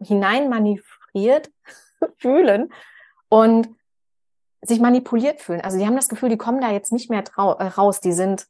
hineinmanövriert 0.00 1.50
fühlen 2.18 2.72
und 3.28 3.68
sich 4.62 4.80
manipuliert 4.80 5.40
fühlen. 5.40 5.60
Also 5.60 5.78
die 5.78 5.86
haben 5.86 5.96
das 5.96 6.08
Gefühl, 6.08 6.28
die 6.28 6.36
kommen 6.36 6.60
da 6.60 6.70
jetzt 6.70 6.92
nicht 6.92 7.10
mehr 7.10 7.24
äh, 7.36 7.40
raus. 7.40 8.00
Die 8.00 8.12
sind, 8.12 8.46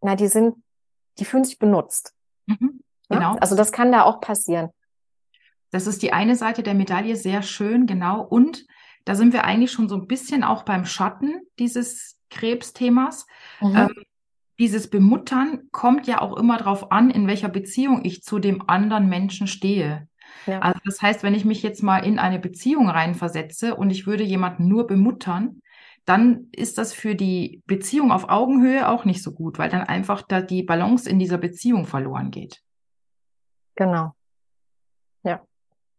na, 0.00 0.16
die 0.16 0.26
sind, 0.26 0.62
die 1.18 1.24
fühlen 1.24 1.44
sich 1.44 1.58
benutzt. 1.58 2.14
Mhm, 2.46 2.82
genau. 3.08 3.34
Ja? 3.34 3.38
Also 3.40 3.54
das 3.54 3.72
kann 3.72 3.92
da 3.92 4.02
auch 4.02 4.20
passieren. 4.20 4.70
Das 5.76 5.86
ist 5.86 6.00
die 6.00 6.14
eine 6.14 6.36
Seite 6.36 6.62
der 6.62 6.72
Medaille, 6.72 7.16
sehr 7.16 7.42
schön, 7.42 7.86
genau. 7.86 8.22
Und 8.22 8.64
da 9.04 9.14
sind 9.14 9.34
wir 9.34 9.44
eigentlich 9.44 9.72
schon 9.72 9.90
so 9.90 9.96
ein 9.96 10.06
bisschen 10.06 10.42
auch 10.42 10.62
beim 10.62 10.86
Schatten 10.86 11.42
dieses 11.58 12.18
Krebsthemas. 12.30 13.26
Mhm. 13.60 13.76
Ähm, 13.76 13.94
dieses 14.58 14.88
Bemuttern 14.88 15.68
kommt 15.72 16.06
ja 16.06 16.22
auch 16.22 16.34
immer 16.38 16.56
darauf 16.56 16.92
an, 16.92 17.10
in 17.10 17.26
welcher 17.26 17.50
Beziehung 17.50 18.06
ich 18.06 18.22
zu 18.22 18.38
dem 18.38 18.66
anderen 18.70 19.10
Menschen 19.10 19.46
stehe. 19.46 20.08
Ja. 20.46 20.60
Also 20.60 20.80
das 20.86 21.02
heißt, 21.02 21.22
wenn 21.22 21.34
ich 21.34 21.44
mich 21.44 21.62
jetzt 21.62 21.82
mal 21.82 21.98
in 21.98 22.18
eine 22.18 22.38
Beziehung 22.38 22.88
reinversetze 22.88 23.74
und 23.74 23.90
ich 23.90 24.06
würde 24.06 24.24
jemanden 24.24 24.68
nur 24.68 24.86
bemuttern, 24.86 25.60
dann 26.06 26.46
ist 26.52 26.78
das 26.78 26.94
für 26.94 27.14
die 27.14 27.62
Beziehung 27.66 28.12
auf 28.12 28.30
Augenhöhe 28.30 28.88
auch 28.88 29.04
nicht 29.04 29.22
so 29.22 29.30
gut, 29.32 29.58
weil 29.58 29.68
dann 29.68 29.82
einfach 29.82 30.22
da 30.22 30.40
die 30.40 30.62
Balance 30.62 31.06
in 31.06 31.18
dieser 31.18 31.36
Beziehung 31.36 31.84
verloren 31.84 32.30
geht. 32.30 32.62
Genau. 33.74 34.15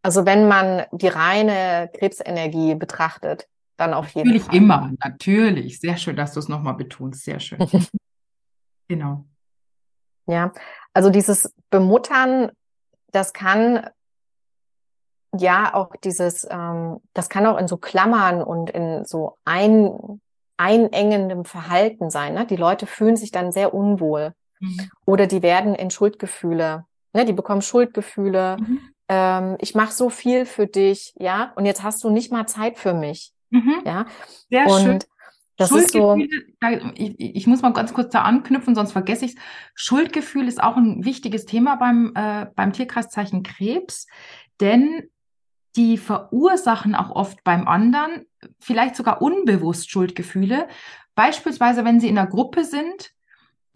Also 0.02 0.26
wenn 0.26 0.48
man 0.48 0.84
die 0.92 1.08
reine 1.08 1.90
Krebsenergie 1.98 2.74
betrachtet, 2.74 3.48
dann 3.76 3.94
auf 3.94 4.10
jeden 4.10 4.28
natürlich 4.28 4.44
Fall. 4.44 4.60
Natürlich 4.60 4.62
immer, 4.62 4.92
natürlich. 5.04 5.80
Sehr 5.80 5.96
schön, 5.96 6.16
dass 6.16 6.34
du 6.34 6.40
es 6.40 6.48
nochmal 6.48 6.74
betonst. 6.74 7.24
Sehr 7.24 7.40
schön. 7.40 7.58
genau. 8.88 9.24
Ja, 10.26 10.52
also 10.92 11.10
dieses 11.10 11.54
Bemuttern, 11.70 12.50
das 13.12 13.32
kann 13.32 13.88
ja 15.36 15.74
auch 15.74 15.94
dieses, 15.96 16.46
ähm, 16.50 17.00
das 17.14 17.28
kann 17.28 17.46
auch 17.46 17.58
in 17.58 17.68
so 17.68 17.76
Klammern 17.76 18.42
und 18.42 18.70
in 18.70 19.04
so 19.04 19.36
ein, 19.44 20.20
einengendem 20.56 21.44
Verhalten 21.44 22.10
sein. 22.10 22.34
Ne? 22.34 22.46
Die 22.46 22.56
Leute 22.56 22.86
fühlen 22.86 23.16
sich 23.16 23.30
dann 23.30 23.52
sehr 23.52 23.72
unwohl 23.72 24.32
mhm. 24.60 24.90
oder 25.06 25.26
die 25.26 25.42
werden 25.42 25.74
in 25.74 25.90
Schuldgefühle, 25.90 26.84
ne? 27.12 27.24
die 27.24 27.32
bekommen 27.32 27.62
Schuldgefühle. 27.62 28.56
Mhm. 28.58 28.80
Ähm, 29.08 29.56
ich 29.60 29.74
mache 29.74 29.92
so 29.92 30.10
viel 30.10 30.44
für 30.46 30.66
dich, 30.66 31.14
ja, 31.18 31.52
und 31.56 31.66
jetzt 31.66 31.82
hast 31.82 32.04
du 32.04 32.10
nicht 32.10 32.30
mal 32.30 32.46
Zeit 32.46 32.78
für 32.78 32.94
mich, 32.94 33.32
mhm. 33.50 33.82
ja. 33.84 34.06
Sehr 34.50 34.66
und 34.66 34.80
schön. 34.80 34.98
Das 35.58 35.72
ist 35.72 35.90
so. 35.90 36.16
Ich, 36.94 37.18
ich, 37.18 37.46
muss 37.48 37.62
mal 37.62 37.72
ganz 37.72 37.92
kurz 37.92 38.12
da 38.12 38.22
anknüpfen, 38.22 38.76
sonst 38.76 38.92
vergesse 38.92 39.24
ich 39.24 39.32
es. 39.32 39.40
Schuldgefühl 39.74 40.46
ist 40.46 40.62
auch 40.62 40.76
ein 40.76 41.04
wichtiges 41.04 41.46
Thema 41.46 41.74
beim, 41.74 42.12
äh, 42.14 42.46
beim 42.54 42.72
Tierkreiszeichen 42.72 43.42
Krebs, 43.42 44.06
denn 44.60 45.10
die 45.74 45.98
verursachen 45.98 46.94
auch 46.94 47.10
oft 47.10 47.42
beim 47.42 47.66
anderen 47.66 48.24
vielleicht 48.60 48.94
sogar 48.94 49.20
unbewusst 49.20 49.90
Schuldgefühle. 49.90 50.68
Beispielsweise, 51.16 51.84
wenn 51.84 51.98
sie 51.98 52.08
in 52.08 52.18
einer 52.18 52.28
Gruppe 52.28 52.64
sind 52.64 53.10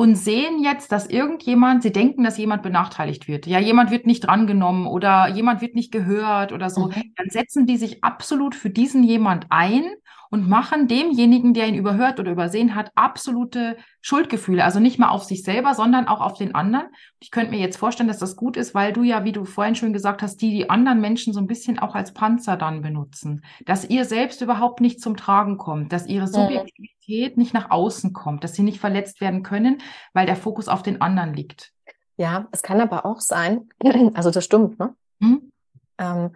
und 0.02 0.16
sehen 0.16 0.64
jetzt, 0.64 0.90
dass 0.90 1.06
irgendjemand, 1.06 1.85
sie 1.85 1.92
denken, 1.92 2.25
dass 2.25 2.37
jemand 2.37 2.64
benachteiligt 2.64 3.28
wird. 3.28 3.47
Ja, 3.47 3.61
jemand 3.61 3.92
wird 3.92 4.04
nicht 4.04 4.26
drangenommen 4.26 4.88
oder 4.88 5.28
jemand 5.28 5.61
wird 5.61 5.76
nicht 5.76 5.92
gehört 5.92 6.50
oder 6.50 6.71
so. 6.71 6.88
Mhm. 6.88 7.12
Dann 7.14 7.30
setzen 7.30 7.66
die 7.66 7.76
sich 7.76 8.02
absolut 8.02 8.56
für 8.56 8.68
diesen 8.68 9.04
jemand 9.04 9.47
ein 9.50 9.85
und 10.32 10.48
machen 10.48 10.88
demjenigen, 10.88 11.52
der 11.52 11.68
ihn 11.68 11.74
überhört 11.74 12.18
oder 12.18 12.32
übersehen 12.32 12.74
hat, 12.74 12.90
absolute 12.94 13.76
Schuldgefühle. 14.00 14.64
Also 14.64 14.80
nicht 14.80 14.98
mal 14.98 15.10
auf 15.10 15.24
sich 15.24 15.42
selber, 15.42 15.74
sondern 15.74 16.08
auch 16.08 16.22
auf 16.22 16.38
den 16.38 16.54
anderen. 16.54 16.86
Ich 17.20 17.30
könnte 17.30 17.50
mir 17.50 17.60
jetzt 17.60 17.76
vorstellen, 17.76 18.08
dass 18.08 18.18
das 18.18 18.34
gut 18.34 18.56
ist, 18.56 18.74
weil 18.74 18.94
du 18.94 19.02
ja, 19.02 19.24
wie 19.24 19.32
du 19.32 19.44
vorhin 19.44 19.74
schon 19.74 19.92
gesagt 19.92 20.22
hast, 20.22 20.38
die 20.38 20.48
die 20.48 20.70
anderen 20.70 21.02
Menschen 21.02 21.34
so 21.34 21.38
ein 21.38 21.46
bisschen 21.46 21.78
auch 21.78 21.94
als 21.94 22.14
Panzer 22.14 22.56
dann 22.56 22.80
benutzen. 22.80 23.44
Dass 23.66 23.84
ihr 23.84 24.06
selbst 24.06 24.40
überhaupt 24.40 24.80
nicht 24.80 25.02
zum 25.02 25.18
Tragen 25.18 25.58
kommt, 25.58 25.92
dass 25.92 26.06
ihre 26.06 26.26
Subjektivität 26.26 27.36
nicht 27.36 27.52
nach 27.52 27.70
außen 27.70 28.14
kommt, 28.14 28.42
dass 28.42 28.54
sie 28.54 28.62
nicht 28.62 28.80
verletzt 28.80 29.20
werden 29.20 29.42
können, 29.42 29.82
weil 30.14 30.24
der 30.24 30.36
Fokus 30.36 30.66
auf 30.66 30.82
den 30.82 31.02
anderen 31.02 31.34
liegt. 31.34 31.74
Ja, 32.16 32.48
es 32.52 32.62
kann 32.62 32.80
aber 32.80 33.04
auch 33.04 33.20
sein, 33.20 33.68
also 34.14 34.30
das 34.30 34.46
stimmt, 34.46 34.78
ne? 34.78 34.94
Hm? 35.20 35.52
Ähm, 35.98 36.30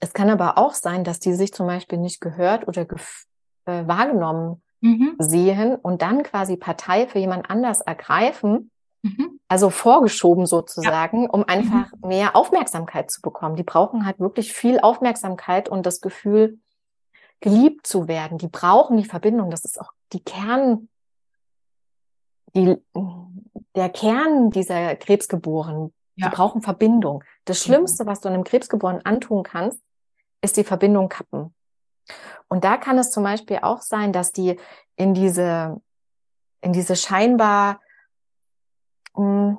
es 0.00 0.14
kann 0.14 0.30
aber 0.30 0.56
auch 0.56 0.72
sein, 0.72 1.04
dass 1.04 1.20
die 1.20 1.34
sich 1.34 1.52
zum 1.52 1.66
Beispiel 1.66 1.98
nicht 1.98 2.22
gehört 2.22 2.66
oder 2.68 2.86
gef 2.86 3.26
äh, 3.66 3.86
wahrgenommen 3.86 4.62
mhm. 4.80 5.16
sehen 5.18 5.76
und 5.76 6.02
dann 6.02 6.22
quasi 6.22 6.56
Partei 6.56 7.06
für 7.06 7.18
jemand 7.18 7.50
anders 7.50 7.80
ergreifen, 7.80 8.70
mhm. 9.02 9.40
also 9.48 9.70
vorgeschoben 9.70 10.46
sozusagen, 10.46 11.24
ja. 11.24 11.30
um 11.30 11.44
einfach 11.46 11.92
mhm. 11.92 12.08
mehr 12.08 12.36
Aufmerksamkeit 12.36 13.10
zu 13.10 13.20
bekommen. 13.20 13.56
Die 13.56 13.62
brauchen 13.62 14.06
halt 14.06 14.20
wirklich 14.20 14.52
viel 14.52 14.80
Aufmerksamkeit 14.80 15.68
und 15.68 15.86
das 15.86 16.00
Gefühl, 16.00 16.58
geliebt 17.40 17.86
zu 17.86 18.08
werden. 18.08 18.38
Die 18.38 18.48
brauchen 18.48 18.96
die 18.96 19.04
Verbindung. 19.04 19.50
Das 19.50 19.64
ist 19.64 19.78
auch 19.78 19.92
die 20.12 20.20
Kern, 20.20 20.88
die, 22.54 22.76
der 23.74 23.90
Kern 23.90 24.50
dieser 24.50 24.96
Krebsgeborenen. 24.96 25.92
Ja. 26.16 26.28
Die 26.28 26.36
brauchen 26.36 26.62
Verbindung. 26.62 27.24
Das 27.44 27.62
Schlimmste, 27.62 28.06
was 28.06 28.20
du 28.20 28.28
einem 28.28 28.44
Krebsgeborenen 28.44 29.04
antun 29.04 29.42
kannst, 29.42 29.80
ist 30.40 30.56
die 30.56 30.64
Verbindung 30.64 31.08
kappen. 31.08 31.54
Und 32.48 32.64
da 32.64 32.76
kann 32.76 32.98
es 32.98 33.10
zum 33.10 33.24
Beispiel 33.24 33.60
auch 33.62 33.80
sein, 33.80 34.12
dass 34.12 34.32
die 34.32 34.58
in 34.96 35.14
diese, 35.14 35.80
in 36.60 36.72
diese 36.72 36.96
scheinbar, 36.96 37.80
hm, 39.14 39.58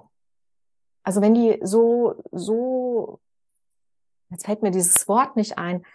also 1.04 1.22
wenn 1.22 1.34
die 1.34 1.60
so, 1.62 2.16
so, 2.32 3.20
jetzt 4.30 4.46
fällt 4.46 4.62
mir 4.62 4.72
dieses 4.72 5.08
Wort 5.08 5.36
nicht 5.36 5.58
ein, 5.58 5.86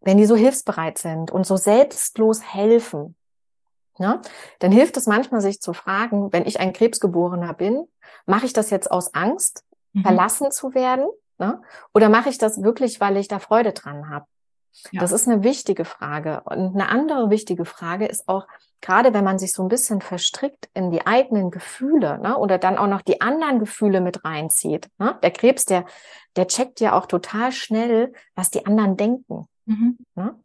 wenn 0.00 0.16
die 0.16 0.26
so 0.26 0.36
hilfsbereit 0.36 0.98
sind 0.98 1.30
und 1.30 1.46
so 1.46 1.56
selbstlos 1.56 2.42
helfen, 2.42 3.16
ne, 3.98 4.20
dann 4.60 4.72
hilft 4.72 4.96
es 4.96 5.06
manchmal, 5.06 5.40
sich 5.40 5.60
zu 5.60 5.72
fragen, 5.72 6.32
wenn 6.32 6.46
ich 6.46 6.58
ein 6.58 6.72
Krebsgeborener 6.72 7.54
bin, 7.54 7.86
mache 8.26 8.46
ich 8.46 8.52
das 8.52 8.70
jetzt 8.70 8.90
aus 8.90 9.14
Angst, 9.14 9.64
mhm. 9.92 10.02
verlassen 10.02 10.50
zu 10.50 10.74
werden? 10.74 11.06
Ne? 11.38 11.62
Oder 11.94 12.08
mache 12.08 12.28
ich 12.28 12.38
das 12.38 12.62
wirklich, 12.62 13.00
weil 13.00 13.16
ich 13.16 13.28
da 13.28 13.38
Freude 13.38 13.72
dran 13.72 14.08
habe? 14.08 14.26
Ja. 14.92 15.00
Das 15.00 15.12
ist 15.12 15.28
eine 15.28 15.42
wichtige 15.42 15.84
Frage. 15.84 16.42
Und 16.44 16.74
eine 16.74 16.88
andere 16.88 17.30
wichtige 17.30 17.64
Frage 17.64 18.06
ist 18.06 18.28
auch, 18.28 18.46
gerade 18.80 19.12
wenn 19.12 19.24
man 19.24 19.38
sich 19.38 19.52
so 19.52 19.62
ein 19.62 19.68
bisschen 19.68 20.00
verstrickt 20.00 20.70
in 20.74 20.90
die 20.90 21.06
eigenen 21.06 21.50
Gefühle 21.50 22.18
ne, 22.18 22.36
oder 22.36 22.58
dann 22.58 22.78
auch 22.78 22.86
noch 22.86 23.02
die 23.02 23.20
anderen 23.20 23.58
Gefühle 23.58 24.00
mit 24.00 24.24
reinzieht. 24.24 24.88
Ne? 24.98 25.18
Der 25.22 25.30
Krebs, 25.30 25.64
der, 25.64 25.84
der 26.36 26.46
checkt 26.46 26.80
ja 26.80 26.98
auch 26.98 27.06
total 27.06 27.52
schnell, 27.52 28.12
was 28.34 28.50
die 28.50 28.64
anderen 28.66 28.96
denken. 28.96 29.48
Mhm. 29.66 29.98
Ne? 30.14 30.38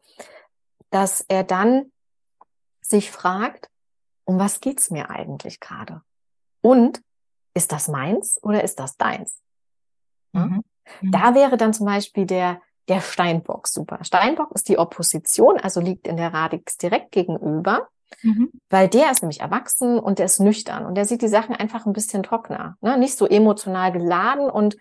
Dass 0.90 1.22
er 1.22 1.44
dann 1.44 1.92
sich 2.82 3.12
fragt, 3.12 3.70
um 4.26 4.40
was 4.40 4.60
geht's 4.60 4.90
mir 4.90 5.10
eigentlich 5.10 5.60
gerade? 5.60 6.02
Und 6.62 7.02
ist 7.54 7.72
das 7.72 7.88
meins 7.88 8.42
oder 8.44 8.64
ist 8.64 8.80
das 8.80 8.98
deins? 8.98 9.42
Ne? 10.34 10.46
Mhm. 10.46 10.64
Mhm. 11.02 11.12
Da 11.12 11.36
wäre 11.36 11.58
dann 11.58 11.74
zum 11.74 11.86
Beispiel 11.86 12.26
der, 12.26 12.62
der 12.88 13.02
Steinbock 13.02 13.68
super. 13.68 14.00
Steinbock 14.04 14.52
ist 14.54 14.70
die 14.70 14.78
Opposition, 14.78 15.60
also 15.60 15.80
liegt 15.80 16.08
in 16.08 16.18
der 16.18 16.34
Radix 16.34 16.78
direkt 16.78 17.12
gegenüber, 17.12 17.88
mhm. 18.22 18.52
weil 18.70 18.88
der 18.88 19.12
ist 19.12 19.22
nämlich 19.22 19.42
erwachsen 19.42 19.98
und 20.00 20.20
der 20.20 20.26
ist 20.26 20.40
nüchtern 20.40 20.86
und 20.86 20.96
der 20.96 21.06
sieht 21.06 21.22
die 21.22 21.28
Sachen 21.28 21.56
einfach 21.56 21.86
ein 21.86 21.94
bisschen 21.94 22.24
trockener, 22.24 22.78
ne? 22.82 22.98
nicht 22.98 23.18
so 23.18 23.28
emotional 23.28 23.92
geladen 23.92 24.50
und 24.50 24.78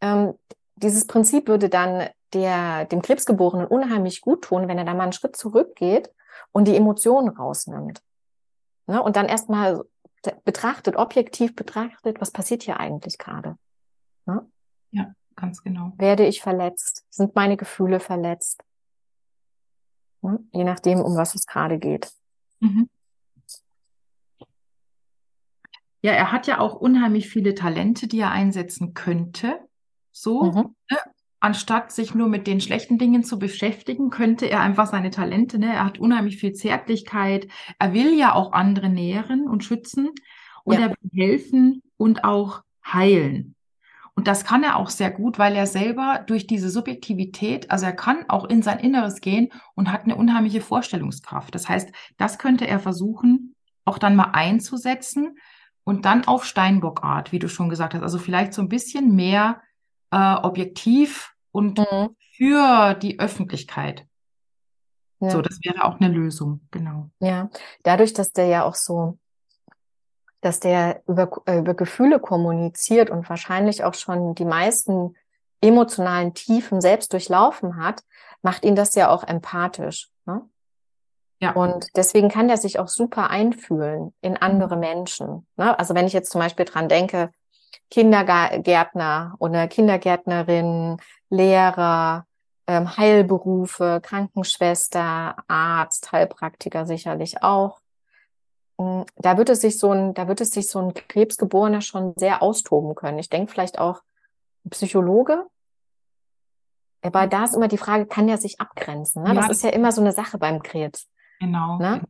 ähm, 0.00 0.34
dieses 0.76 1.06
Prinzip 1.06 1.48
würde 1.48 1.68
dann 1.68 2.08
der, 2.32 2.84
dem 2.86 3.02
Krebsgeborenen 3.02 3.66
unheimlich 3.66 4.20
gut 4.20 4.42
tun, 4.42 4.68
wenn 4.68 4.78
er 4.78 4.84
da 4.84 4.94
mal 4.94 5.04
einen 5.04 5.12
Schritt 5.12 5.36
zurückgeht 5.36 6.10
und 6.52 6.66
die 6.66 6.76
Emotionen 6.76 7.28
rausnimmt. 7.28 8.02
Ne? 8.86 9.00
Und 9.00 9.14
dann 9.14 9.26
erstmal 9.26 9.84
betrachtet, 10.44 10.96
objektiv 10.96 11.54
betrachtet, 11.54 12.20
was 12.20 12.32
passiert 12.32 12.64
hier 12.64 12.80
eigentlich 12.80 13.18
gerade. 13.18 13.56
Ne? 14.26 14.44
Ja 14.90 15.14
ganz 15.36 15.62
genau. 15.62 15.92
Werde 15.96 16.26
ich 16.26 16.40
verletzt? 16.40 17.04
Sind 17.10 17.34
meine 17.34 17.56
Gefühle 17.56 18.00
verletzt? 18.00 18.62
Hm? 20.22 20.48
Je 20.52 20.64
nachdem, 20.64 21.00
um 21.00 21.16
was 21.16 21.34
es 21.34 21.46
gerade 21.46 21.78
geht. 21.78 22.12
Mhm. 22.60 22.88
Ja, 26.02 26.12
er 26.12 26.32
hat 26.32 26.46
ja 26.46 26.58
auch 26.58 26.74
unheimlich 26.74 27.28
viele 27.28 27.54
Talente, 27.54 28.06
die 28.06 28.20
er 28.20 28.30
einsetzen 28.30 28.92
könnte. 28.92 29.58
So, 30.12 30.44
mhm. 30.44 30.74
ne? 30.90 30.98
anstatt 31.44 31.92
sich 31.92 32.14
nur 32.14 32.28
mit 32.28 32.46
den 32.46 32.60
schlechten 32.60 32.96
Dingen 32.96 33.22
zu 33.22 33.38
beschäftigen, 33.38 34.08
könnte 34.08 34.46
er 34.46 34.60
einfach 34.60 34.86
seine 34.86 35.10
Talente, 35.10 35.58
ne? 35.58 35.74
er 35.74 35.84
hat 35.84 35.98
unheimlich 35.98 36.38
viel 36.38 36.54
Zärtlichkeit, 36.54 37.48
er 37.78 37.92
will 37.92 38.18
ja 38.18 38.34
auch 38.34 38.52
andere 38.52 38.88
nähren 38.88 39.46
und 39.46 39.62
schützen 39.62 40.10
und 40.64 40.78
ja. 40.78 40.86
er 40.86 40.88
will 40.90 41.10
helfen 41.12 41.82
und 41.98 42.24
auch 42.24 42.62
heilen. 42.86 43.53
Und 44.16 44.28
das 44.28 44.44
kann 44.44 44.62
er 44.62 44.76
auch 44.76 44.90
sehr 44.90 45.10
gut, 45.10 45.38
weil 45.38 45.56
er 45.56 45.66
selber 45.66 46.22
durch 46.26 46.46
diese 46.46 46.70
Subjektivität, 46.70 47.70
also 47.70 47.86
er 47.86 47.92
kann 47.92 48.28
auch 48.28 48.44
in 48.44 48.62
sein 48.62 48.78
Inneres 48.78 49.20
gehen 49.20 49.50
und 49.74 49.90
hat 49.90 50.04
eine 50.04 50.14
unheimliche 50.14 50.60
Vorstellungskraft. 50.60 51.54
Das 51.54 51.68
heißt, 51.68 51.90
das 52.16 52.38
könnte 52.38 52.66
er 52.66 52.78
versuchen, 52.78 53.56
auch 53.84 53.98
dann 53.98 54.14
mal 54.14 54.30
einzusetzen 54.32 55.36
und 55.82 56.04
dann 56.04 56.26
auf 56.26 56.44
Steinbockart, 56.44 57.32
wie 57.32 57.40
du 57.40 57.48
schon 57.48 57.68
gesagt 57.68 57.94
hast. 57.94 58.02
Also 58.02 58.18
vielleicht 58.18 58.54
so 58.54 58.62
ein 58.62 58.68
bisschen 58.68 59.16
mehr 59.16 59.60
äh, 60.12 60.34
objektiv 60.34 61.34
und 61.50 61.78
mhm. 61.78 62.16
für 62.36 62.94
die 62.94 63.18
Öffentlichkeit. 63.18 64.06
Ja. 65.20 65.30
So, 65.30 65.42
das 65.42 65.58
wäre 65.62 65.84
auch 65.84 66.00
eine 66.00 66.08
Lösung, 66.08 66.60
genau. 66.70 67.10
Ja, 67.18 67.50
dadurch, 67.82 68.12
dass 68.12 68.32
der 68.32 68.46
ja 68.46 68.64
auch 68.64 68.74
so 68.74 69.18
dass 70.44 70.60
der 70.60 71.02
über, 71.06 71.30
äh, 71.46 71.58
über 71.58 71.74
Gefühle 71.74 72.20
kommuniziert 72.20 73.08
und 73.08 73.28
wahrscheinlich 73.30 73.82
auch 73.82 73.94
schon 73.94 74.34
die 74.34 74.44
meisten 74.44 75.16
emotionalen 75.62 76.34
Tiefen 76.34 76.82
selbst 76.82 77.12
durchlaufen 77.14 77.82
hat, 77.82 78.02
macht 78.42 78.64
ihn 78.64 78.76
das 78.76 78.94
ja 78.94 79.08
auch 79.08 79.24
empathisch. 79.24 80.10
Ne? 80.26 80.42
Ja. 81.40 81.52
Und 81.52 81.88
deswegen 81.96 82.28
kann 82.28 82.48
der 82.48 82.58
sich 82.58 82.78
auch 82.78 82.88
super 82.88 83.30
einfühlen 83.30 84.12
in 84.20 84.36
andere. 84.36 84.76
Menschen. 84.76 85.46
Ne? 85.56 85.78
Also 85.78 85.94
wenn 85.94 86.06
ich 86.06 86.12
jetzt 86.12 86.30
zum 86.30 86.40
Beispiel 86.40 86.66
dran 86.66 86.90
denke, 86.90 87.30
Kindergärtner 87.90 89.36
oder 89.38 89.66
Kindergärtnerin, 89.66 90.98
Lehrer, 91.30 92.26
ähm, 92.66 92.96
Heilberufe, 92.96 94.00
Krankenschwester, 94.02 95.36
Arzt, 95.48 96.12
Heilpraktiker 96.12 96.86
sicherlich 96.86 97.42
auch. 97.42 97.80
Hm, 98.80 99.04
da 99.16 99.36
wird 99.38 99.50
es 99.50 99.60
sich 99.60 99.78
so 99.78 99.90
ein, 99.90 100.14
da 100.14 100.28
wird 100.28 100.40
es 100.40 100.50
sich 100.50 100.68
so 100.68 100.80
ein 100.80 100.94
Krebsgeborener 100.94 101.80
schon 101.80 102.14
sehr 102.16 102.42
austoben 102.42 102.94
können. 102.94 103.18
Ich 103.18 103.30
denke 103.30 103.52
vielleicht 103.52 103.78
auch 103.78 104.02
Psychologe. 104.70 105.46
Aber 107.02 107.26
da 107.26 107.44
ist 107.44 107.54
immer 107.54 107.68
die 107.68 107.78
Frage, 107.78 108.06
kann 108.06 108.26
der 108.26 108.38
sich 108.38 108.60
abgrenzen? 108.60 109.22
Ne? 109.22 109.28
Ja, 109.28 109.34
das 109.34 109.50
ist 109.50 109.62
ja 109.62 109.70
immer 109.70 109.92
so 109.92 110.00
eine 110.00 110.12
Sache 110.12 110.38
beim 110.38 110.62
Krebs. 110.62 111.06
Genau. 111.38 111.78
Ne? 111.78 112.02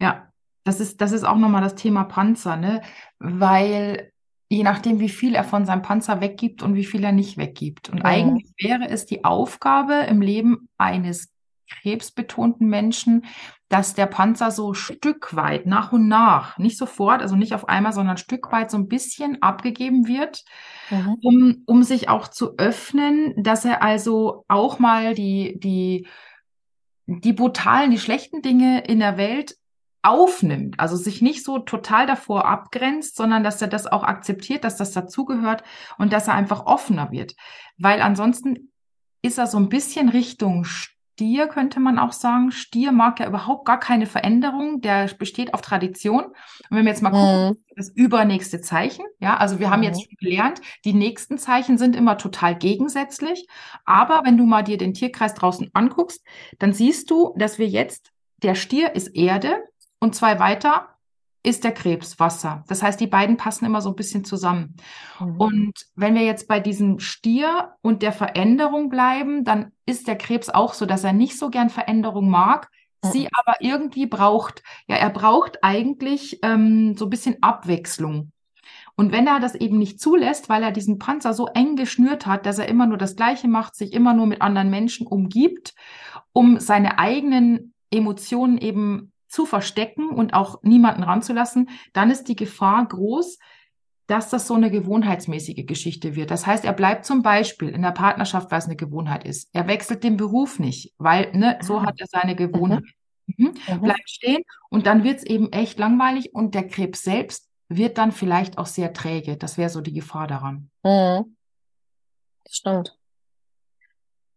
Ja, 0.00 0.30
das 0.64 0.80
ist, 0.80 1.00
das 1.00 1.12
ist 1.12 1.24
auch 1.24 1.36
nochmal 1.36 1.62
das 1.62 1.74
Thema 1.74 2.04
Panzer, 2.04 2.56
ne? 2.56 2.82
Weil 3.18 4.12
je 4.48 4.62
nachdem, 4.62 5.00
wie 5.00 5.08
viel 5.08 5.34
er 5.34 5.44
von 5.44 5.66
seinem 5.66 5.82
Panzer 5.82 6.20
weggibt 6.20 6.62
und 6.62 6.74
wie 6.74 6.84
viel 6.84 7.02
er 7.02 7.12
nicht 7.12 7.36
weggibt. 7.36 7.88
Und 7.88 8.00
mhm. 8.00 8.06
eigentlich 8.06 8.52
wäre 8.60 8.88
es 8.88 9.06
die 9.06 9.24
Aufgabe 9.24 9.94
im 10.08 10.20
Leben 10.20 10.68
eines 10.78 11.32
krebsbetonten 11.68 12.68
Menschen, 12.68 13.24
dass 13.68 13.94
der 13.94 14.06
Panzer 14.06 14.50
so 14.50 14.74
Stück 14.74 15.34
weit 15.34 15.66
nach 15.66 15.92
und 15.92 16.06
nach, 16.06 16.56
nicht 16.58 16.78
sofort, 16.78 17.20
also 17.20 17.34
nicht 17.34 17.54
auf 17.54 17.68
einmal, 17.68 17.92
sondern 17.92 18.16
Stück 18.16 18.52
weit 18.52 18.70
so 18.70 18.76
ein 18.76 18.88
bisschen 18.88 19.42
abgegeben 19.42 20.06
wird, 20.06 20.44
mhm. 20.90 21.16
um, 21.22 21.62
um 21.66 21.82
sich 21.82 22.08
auch 22.08 22.28
zu 22.28 22.56
öffnen, 22.58 23.34
dass 23.42 23.64
er 23.64 23.82
also 23.82 24.44
auch 24.48 24.78
mal 24.78 25.14
die, 25.14 25.58
die, 25.58 26.06
die 27.06 27.32
brutalen, 27.32 27.90
die 27.90 27.98
schlechten 27.98 28.40
Dinge 28.42 28.84
in 28.84 29.00
der 29.00 29.16
Welt 29.16 29.56
aufnimmt, 30.02 30.78
also 30.78 30.94
sich 30.94 31.20
nicht 31.20 31.44
so 31.44 31.58
total 31.58 32.06
davor 32.06 32.46
abgrenzt, 32.46 33.16
sondern 33.16 33.42
dass 33.42 33.60
er 33.60 33.66
das 33.66 33.88
auch 33.88 34.04
akzeptiert, 34.04 34.62
dass 34.62 34.76
das 34.76 34.92
dazugehört 34.92 35.64
und 35.98 36.12
dass 36.12 36.28
er 36.28 36.34
einfach 36.34 36.66
offener 36.66 37.10
wird. 37.10 37.34
Weil 37.76 38.00
ansonsten 38.00 38.70
ist 39.22 39.38
er 39.38 39.48
so 39.48 39.58
ein 39.58 39.68
bisschen 39.68 40.08
Richtung 40.08 40.64
Stier, 41.16 41.46
könnte 41.46 41.80
man 41.80 41.98
auch 41.98 42.12
sagen. 42.12 42.52
Stier 42.52 42.92
mag 42.92 43.20
ja 43.20 43.26
überhaupt 43.26 43.64
gar 43.64 43.80
keine 43.80 44.04
Veränderung, 44.04 44.82
der 44.82 45.08
besteht 45.18 45.54
auf 45.54 45.62
Tradition. 45.62 46.24
Und 46.24 46.36
wenn 46.68 46.84
wir 46.84 46.92
jetzt 46.92 47.00
mal 47.00 47.08
gucken, 47.08 47.48
mhm. 47.48 47.74
das 47.74 47.88
übernächste 47.88 48.60
Zeichen, 48.60 49.06
ja, 49.18 49.38
also 49.38 49.58
wir 49.58 49.68
mhm. 49.68 49.70
haben 49.72 49.82
jetzt 49.82 50.02
schon 50.02 50.16
gelernt, 50.20 50.60
die 50.84 50.92
nächsten 50.92 51.38
Zeichen 51.38 51.78
sind 51.78 51.96
immer 51.96 52.18
total 52.18 52.54
gegensätzlich. 52.54 53.46
Aber 53.86 54.24
wenn 54.24 54.36
du 54.36 54.44
mal 54.44 54.62
dir 54.62 54.76
den 54.76 54.92
Tierkreis 54.92 55.32
draußen 55.32 55.70
anguckst, 55.72 56.22
dann 56.58 56.74
siehst 56.74 57.10
du, 57.10 57.32
dass 57.38 57.58
wir 57.58 57.66
jetzt, 57.66 58.12
der 58.42 58.54
Stier 58.54 58.94
ist 58.94 59.08
Erde, 59.08 59.56
und 59.98 60.14
zwei 60.14 60.38
weiter 60.38 60.95
ist 61.46 61.62
der 61.62 61.72
Krebs 61.72 62.18
Wasser. 62.18 62.64
Das 62.66 62.82
heißt, 62.82 62.98
die 62.98 63.06
beiden 63.06 63.36
passen 63.36 63.66
immer 63.66 63.80
so 63.80 63.90
ein 63.90 63.94
bisschen 63.94 64.24
zusammen. 64.24 64.74
Mhm. 65.20 65.36
Und 65.36 65.72
wenn 65.94 66.16
wir 66.16 66.22
jetzt 66.22 66.48
bei 66.48 66.58
diesem 66.58 66.98
Stier 66.98 67.74
und 67.82 68.02
der 68.02 68.12
Veränderung 68.12 68.88
bleiben, 68.88 69.44
dann 69.44 69.70
ist 69.86 70.08
der 70.08 70.18
Krebs 70.18 70.48
auch 70.48 70.74
so, 70.74 70.86
dass 70.86 71.04
er 71.04 71.12
nicht 71.12 71.38
so 71.38 71.48
gern 71.48 71.70
Veränderung 71.70 72.28
mag, 72.28 72.68
mhm. 73.04 73.08
sie 73.10 73.28
aber 73.32 73.58
irgendwie 73.60 74.06
braucht. 74.06 74.64
Ja, 74.88 74.96
er 74.96 75.10
braucht 75.10 75.62
eigentlich 75.62 76.40
ähm, 76.42 76.96
so 76.96 77.06
ein 77.06 77.10
bisschen 77.10 77.36
Abwechslung. 77.42 78.32
Und 78.96 79.12
wenn 79.12 79.28
er 79.28 79.38
das 79.38 79.54
eben 79.54 79.78
nicht 79.78 80.00
zulässt, 80.00 80.48
weil 80.48 80.64
er 80.64 80.72
diesen 80.72 80.98
Panzer 80.98 81.32
so 81.32 81.46
eng 81.46 81.76
geschnürt 81.76 82.26
hat, 82.26 82.44
dass 82.44 82.58
er 82.58 82.68
immer 82.68 82.86
nur 82.86 82.98
das 82.98 83.14
Gleiche 83.14 83.46
macht, 83.46 83.76
sich 83.76 83.92
immer 83.92 84.14
nur 84.14 84.26
mit 84.26 84.42
anderen 84.42 84.70
Menschen 84.70 85.06
umgibt, 85.06 85.74
um 86.32 86.58
seine 86.58 86.98
eigenen 86.98 87.72
Emotionen 87.92 88.58
eben 88.58 89.12
zu 89.36 89.44
verstecken 89.44 90.08
und 90.08 90.32
auch 90.32 90.62
niemanden 90.62 91.02
ranzulassen, 91.02 91.68
dann 91.92 92.10
ist 92.10 92.24
die 92.24 92.36
Gefahr 92.36 92.86
groß, 92.86 93.38
dass 94.06 94.30
das 94.30 94.46
so 94.46 94.54
eine 94.54 94.70
gewohnheitsmäßige 94.70 95.66
Geschichte 95.66 96.16
wird. 96.16 96.30
Das 96.30 96.46
heißt, 96.46 96.64
er 96.64 96.72
bleibt 96.72 97.04
zum 97.04 97.20
Beispiel 97.20 97.68
in 97.68 97.82
der 97.82 97.90
Partnerschaft, 97.90 98.50
weil 98.50 98.60
es 98.60 98.64
eine 98.64 98.76
Gewohnheit 98.76 99.24
ist. 99.24 99.50
Er 99.52 99.66
wechselt 99.66 100.04
den 100.04 100.16
Beruf 100.16 100.58
nicht, 100.58 100.94
weil 100.96 101.32
ne, 101.36 101.58
so 101.60 101.76
ah. 101.76 101.84
hat 101.84 102.00
er 102.00 102.06
seine 102.06 102.34
Gewohnheit. 102.34 102.82
Mhm. 103.26 103.54
Mhm. 103.68 103.80
Bleibt 103.82 104.08
stehen 104.08 104.42
und 104.70 104.86
dann 104.86 105.04
wird 105.04 105.18
es 105.18 105.24
eben 105.24 105.52
echt 105.52 105.78
langweilig 105.78 106.32
und 106.32 106.54
der 106.54 106.66
Krebs 106.66 107.02
selbst 107.02 107.50
wird 107.68 107.98
dann 107.98 108.12
vielleicht 108.12 108.56
auch 108.56 108.66
sehr 108.66 108.94
träge. 108.94 109.36
Das 109.36 109.58
wäre 109.58 109.68
so 109.68 109.82
die 109.82 109.92
Gefahr 109.92 110.28
daran. 110.28 110.70
Mhm. 110.82 111.36
Stimmt. 112.48 112.96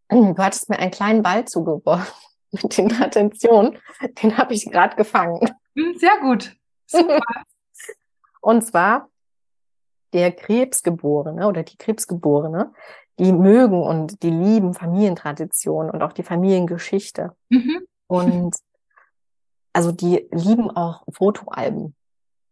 Du 0.09 0.35
hattest 0.39 0.69
mir 0.69 0.79
einen 0.79 0.91
kleinen 0.91 1.21
Ball 1.21 1.45
zugeworfen 1.45 2.28
den 2.77 2.91
Attention, 3.01 3.77
den 4.21 4.37
habe 4.37 4.53
ich 4.53 4.69
gerade 4.69 4.95
gefangen. 4.95 5.39
Hm, 5.75 5.95
sehr 5.97 6.17
gut. 6.21 6.55
Super. 6.87 7.19
Und 8.41 8.63
zwar 8.63 9.09
der 10.13 10.31
Krebsgeborene 10.31 11.47
oder 11.47 11.63
die 11.63 11.77
Krebsgeborene, 11.77 12.73
die 13.19 13.33
mögen 13.33 13.83
und 13.83 14.23
die 14.23 14.29
lieben 14.29 14.73
Familientraditionen 14.73 15.91
und 15.91 16.01
auch 16.01 16.13
die 16.13 16.23
Familiengeschichte. 16.23 17.35
Mhm. 17.49 17.81
Und 18.07 18.55
also 19.73 19.91
die 19.91 20.27
lieben 20.31 20.71
auch 20.71 21.03
Fotoalben. 21.11 21.95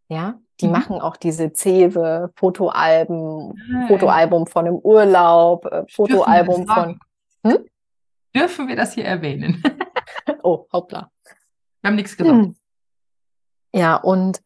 Ja, 0.10 0.40
die 0.62 0.68
mhm. 0.68 0.74
machen 0.74 1.02
auch 1.02 1.18
diese 1.18 1.54
Zewe, 1.54 2.32
Fotoalben, 2.36 3.54
ah, 3.76 3.88
Fotoalbum 3.88 4.48
von 4.48 4.68
einem 4.68 4.78
Urlaub, 4.78 5.66
äh, 5.66 5.84
Fotoalbum 5.90 6.68
von. 6.68 7.00
Hm? 7.44 7.66
Dürfen 8.38 8.67
wir 8.67 8.76
das 8.76 8.93
hier 8.93 9.06
erwähnen? 9.06 9.63
oh, 10.43 10.67
hoppla. 10.71 11.12
Wir 11.82 11.88
haben 11.89 11.95
nichts 11.95 12.15
gesagt. 12.17 12.36
Hm. 12.36 12.56
Ja, 13.73 13.95
und 13.95 14.41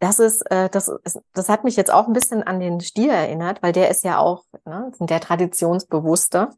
das 0.00 0.18
ist, 0.18 0.42
äh, 0.50 0.68
das 0.70 0.88
ist, 0.88 1.20
das 1.34 1.48
hat 1.48 1.64
mich 1.64 1.76
jetzt 1.76 1.92
auch 1.92 2.06
ein 2.06 2.12
bisschen 2.12 2.42
an 2.42 2.58
den 2.58 2.80
Stier 2.80 3.12
erinnert, 3.12 3.62
weil 3.62 3.72
der 3.72 3.90
ist 3.90 4.02
ja 4.02 4.18
auch 4.18 4.44
ne, 4.64 4.90
der 4.98 5.20
traditionsbewusste. 5.20 6.50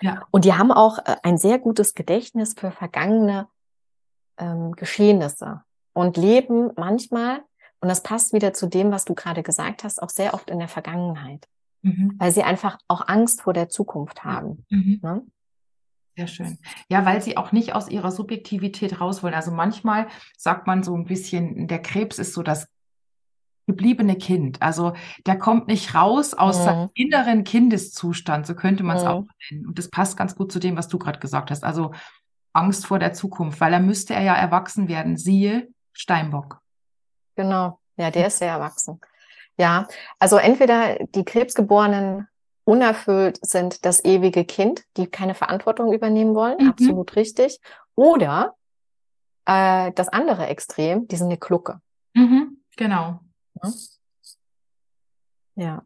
Ja. 0.00 0.26
Und 0.30 0.44
die 0.44 0.54
haben 0.54 0.72
auch 0.72 0.98
äh, 0.98 1.16
ein 1.22 1.36
sehr 1.36 1.58
gutes 1.58 1.94
Gedächtnis 1.94 2.54
für 2.54 2.70
vergangene 2.70 3.48
ähm, 4.38 4.72
Geschehnisse 4.72 5.62
und 5.92 6.16
leben 6.16 6.70
manchmal, 6.76 7.42
und 7.80 7.88
das 7.88 8.02
passt 8.02 8.32
wieder 8.32 8.52
zu 8.54 8.66
dem, 8.68 8.90
was 8.90 9.04
du 9.04 9.14
gerade 9.14 9.42
gesagt 9.42 9.84
hast, 9.84 10.02
auch 10.02 10.08
sehr 10.08 10.34
oft 10.34 10.48
in 10.50 10.60
der 10.60 10.68
Vergangenheit, 10.68 11.46
mhm. 11.82 12.14
weil 12.18 12.32
sie 12.32 12.42
einfach 12.42 12.78
auch 12.88 13.06
Angst 13.06 13.42
vor 13.42 13.52
der 13.52 13.68
Zukunft 13.68 14.24
haben. 14.24 14.64
Mhm. 14.70 15.00
Ne? 15.02 15.22
Sehr 16.16 16.26
schön. 16.26 16.58
Ja, 16.88 17.06
weil 17.06 17.22
sie 17.22 17.36
auch 17.36 17.52
nicht 17.52 17.74
aus 17.74 17.88
ihrer 17.88 18.10
Subjektivität 18.10 19.00
raus 19.00 19.22
wollen. 19.22 19.34
Also 19.34 19.50
manchmal 19.50 20.08
sagt 20.36 20.66
man 20.66 20.82
so 20.82 20.94
ein 20.94 21.04
bisschen, 21.04 21.68
der 21.68 21.80
Krebs 21.80 22.18
ist 22.18 22.34
so 22.34 22.42
das 22.42 22.68
gebliebene 23.66 24.16
Kind. 24.16 24.60
Also 24.60 24.92
der 25.26 25.38
kommt 25.38 25.68
nicht 25.68 25.94
raus 25.94 26.34
aus 26.34 26.58
mhm. 26.58 26.64
seinem 26.64 26.90
inneren 26.94 27.44
Kindeszustand, 27.44 28.46
so 28.46 28.54
könnte 28.54 28.82
man 28.82 28.96
es 28.96 29.04
mhm. 29.04 29.08
auch 29.08 29.24
nennen. 29.50 29.66
Und 29.66 29.78
das 29.78 29.88
passt 29.88 30.16
ganz 30.16 30.34
gut 30.34 30.52
zu 30.52 30.58
dem, 30.58 30.76
was 30.76 30.88
du 30.88 30.98
gerade 30.98 31.20
gesagt 31.20 31.50
hast. 31.50 31.64
Also 31.64 31.92
Angst 32.52 32.86
vor 32.86 32.98
der 32.98 33.14
Zukunft, 33.14 33.60
weil 33.60 33.72
er 33.72 33.80
müsste 33.80 34.14
er 34.14 34.22
ja 34.22 34.34
erwachsen 34.34 34.88
werden. 34.88 35.16
Siehe 35.16 35.68
Steinbock. 35.92 36.60
Genau. 37.36 37.78
Ja, 37.96 38.10
der 38.10 38.26
ist 38.26 38.38
sehr 38.38 38.50
erwachsen. 38.50 39.00
Ja, 39.58 39.86
also 40.18 40.36
entweder 40.36 40.96
die 41.14 41.24
Krebsgeborenen 41.24 42.28
unerfüllt 42.64 43.38
sind 43.44 43.84
das 43.84 44.04
ewige 44.04 44.44
Kind, 44.44 44.84
die 44.96 45.06
keine 45.06 45.34
Verantwortung 45.34 45.92
übernehmen 45.92 46.34
wollen, 46.34 46.58
mhm. 46.58 46.70
absolut 46.70 47.16
richtig. 47.16 47.60
Oder 47.94 48.54
äh, 49.46 49.92
das 49.92 50.08
andere 50.08 50.46
Extrem, 50.46 51.08
die 51.08 51.16
sind 51.16 51.26
eine 51.26 51.38
Klucke. 51.38 51.80
Mhm, 52.14 52.58
genau. 52.76 53.20
Ja. 55.54 55.82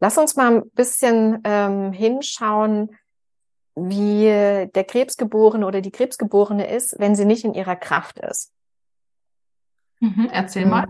Lass 0.00 0.18
uns 0.18 0.36
mal 0.36 0.56
ein 0.56 0.70
bisschen 0.70 1.40
ähm, 1.44 1.92
hinschauen, 1.92 2.96
wie 3.74 4.24
der 4.24 4.84
Krebsgeborene 4.84 5.66
oder 5.66 5.80
die 5.80 5.90
Krebsgeborene 5.90 6.66
ist, 6.68 6.98
wenn 6.98 7.14
sie 7.14 7.26
nicht 7.26 7.44
in 7.44 7.54
ihrer 7.54 7.76
Kraft 7.76 8.18
ist. 8.18 8.52
Mhm, 10.00 10.28
erzähl 10.32 10.66
mal. 10.66 10.86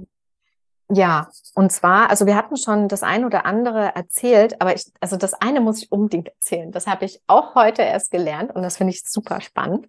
Ja, 0.88 1.28
und 1.54 1.72
zwar, 1.72 2.10
also 2.10 2.26
wir 2.26 2.36
hatten 2.36 2.56
schon 2.56 2.86
das 2.86 3.02
eine 3.02 3.26
oder 3.26 3.44
andere 3.44 3.94
erzählt, 3.96 4.60
aber 4.60 4.74
ich, 4.74 4.92
also 5.00 5.16
das 5.16 5.34
eine 5.34 5.60
muss 5.60 5.82
ich 5.82 5.90
unbedingt 5.90 6.28
erzählen. 6.28 6.70
Das 6.70 6.86
habe 6.86 7.04
ich 7.04 7.20
auch 7.26 7.56
heute 7.56 7.82
erst 7.82 8.12
gelernt 8.12 8.54
und 8.54 8.62
das 8.62 8.76
finde 8.76 8.92
ich 8.92 9.02
super 9.04 9.40
spannend. 9.40 9.88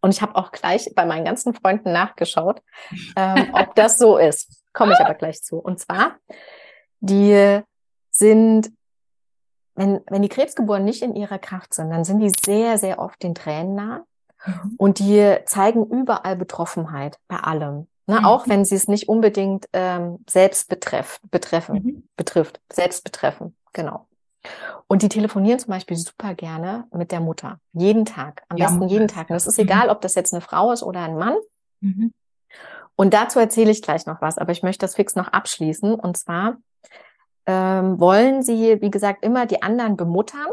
Und 0.00 0.10
ich 0.10 0.22
habe 0.22 0.36
auch 0.36 0.52
gleich 0.52 0.90
bei 0.94 1.04
meinen 1.04 1.24
ganzen 1.24 1.52
Freunden 1.52 1.92
nachgeschaut, 1.92 2.62
ähm, 3.16 3.48
ob 3.52 3.74
das 3.74 3.98
so 3.98 4.16
ist. 4.16 4.64
Komme 4.72 4.94
ich 4.94 5.00
aber 5.00 5.14
gleich 5.14 5.42
zu. 5.42 5.58
Und 5.58 5.80
zwar, 5.80 6.16
die 7.00 7.60
sind, 8.10 8.70
wenn, 9.74 10.00
wenn 10.06 10.22
die 10.22 10.28
Krebsgeborenen 10.28 10.86
nicht 10.86 11.02
in 11.02 11.14
ihrer 11.14 11.38
Kraft 11.38 11.74
sind, 11.74 11.90
dann 11.90 12.04
sind 12.04 12.20
die 12.20 12.32
sehr, 12.44 12.78
sehr 12.78 13.00
oft 13.00 13.22
den 13.22 13.34
Tränen 13.34 13.74
nah. 13.74 14.04
Mhm. 14.46 14.74
Und 14.78 14.98
die 14.98 15.36
zeigen 15.44 15.84
überall 15.84 16.36
Betroffenheit 16.36 17.18
bei 17.28 17.36
allem. 17.36 17.86
Ne? 18.08 18.20
Mhm. 18.20 18.24
Auch 18.24 18.48
wenn 18.48 18.64
sie 18.64 18.74
es 18.74 18.88
nicht 18.88 19.08
unbedingt 19.08 19.66
ähm, 19.74 20.24
selbst 20.28 20.68
betreff, 20.70 21.20
betreffen, 21.30 21.74
mhm. 21.74 22.08
betrifft, 22.16 22.58
selbst 22.72 23.04
betreffen, 23.04 23.54
genau. 23.74 24.06
Und 24.86 25.02
die 25.02 25.10
telefonieren 25.10 25.58
zum 25.58 25.70
Beispiel 25.70 25.96
super 25.96 26.34
gerne 26.34 26.86
mit 26.90 27.12
der 27.12 27.20
Mutter. 27.20 27.60
Jeden 27.74 28.06
Tag. 28.06 28.44
Am 28.48 28.56
ja, 28.56 28.64
besten 28.64 28.78
Mutter 28.78 28.92
jeden 28.92 29.08
Tag. 29.08 29.28
Und 29.28 29.36
es 29.36 29.46
ist 29.46 29.58
mhm. 29.58 29.64
egal, 29.64 29.90
ob 29.90 30.00
das 30.00 30.14
jetzt 30.14 30.32
eine 30.32 30.40
Frau 30.40 30.72
ist 30.72 30.82
oder 30.82 31.02
ein 31.02 31.18
Mann. 31.18 31.36
Mhm. 31.80 32.14
Und 32.96 33.12
dazu 33.12 33.38
erzähle 33.38 33.70
ich 33.70 33.82
gleich 33.82 34.06
noch 34.06 34.22
was, 34.22 34.38
aber 34.38 34.52
ich 34.52 34.62
möchte 34.62 34.86
das 34.86 34.94
fix 34.94 35.14
noch 35.14 35.28
abschließen. 35.28 35.94
Und 35.94 36.16
zwar 36.16 36.56
ähm, 37.44 38.00
wollen 38.00 38.42
sie, 38.42 38.80
wie 38.80 38.90
gesagt, 38.90 39.22
immer 39.22 39.44
die 39.44 39.60
anderen 39.60 39.98
bemuttern. 39.98 40.48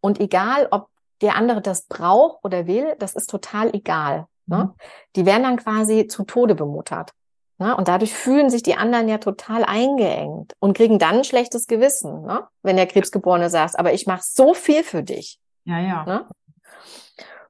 Und 0.00 0.20
egal, 0.20 0.68
ob 0.70 0.90
der 1.22 1.36
andere 1.36 1.62
das 1.62 1.86
braucht 1.86 2.44
oder 2.44 2.66
will, 2.66 2.96
das 2.98 3.14
ist 3.14 3.30
total 3.30 3.74
egal. 3.74 4.26
Ne? 4.48 4.64
Mhm. 4.64 4.70
Die 5.16 5.26
werden 5.26 5.42
dann 5.44 5.56
quasi 5.56 6.06
zu 6.06 6.24
Tode 6.24 6.54
bemuttert. 6.54 7.12
Ne? 7.58 7.76
Und 7.76 7.88
dadurch 7.88 8.14
fühlen 8.14 8.50
sich 8.50 8.62
die 8.62 8.76
anderen 8.76 9.08
ja 9.08 9.18
total 9.18 9.64
eingeengt 9.64 10.54
und 10.60 10.76
kriegen 10.76 10.98
dann 10.98 11.16
ein 11.16 11.24
schlechtes 11.24 11.66
Gewissen, 11.66 12.22
ne? 12.22 12.46
wenn 12.62 12.76
der 12.76 12.86
Krebsgeborene 12.86 13.50
sagt, 13.50 13.78
aber 13.78 13.92
ich 13.92 14.06
mache 14.06 14.22
so 14.24 14.54
viel 14.54 14.82
für 14.82 15.02
dich. 15.02 15.40
Ja, 15.64 15.80
ja. 15.80 16.04
Ne? 16.04 16.26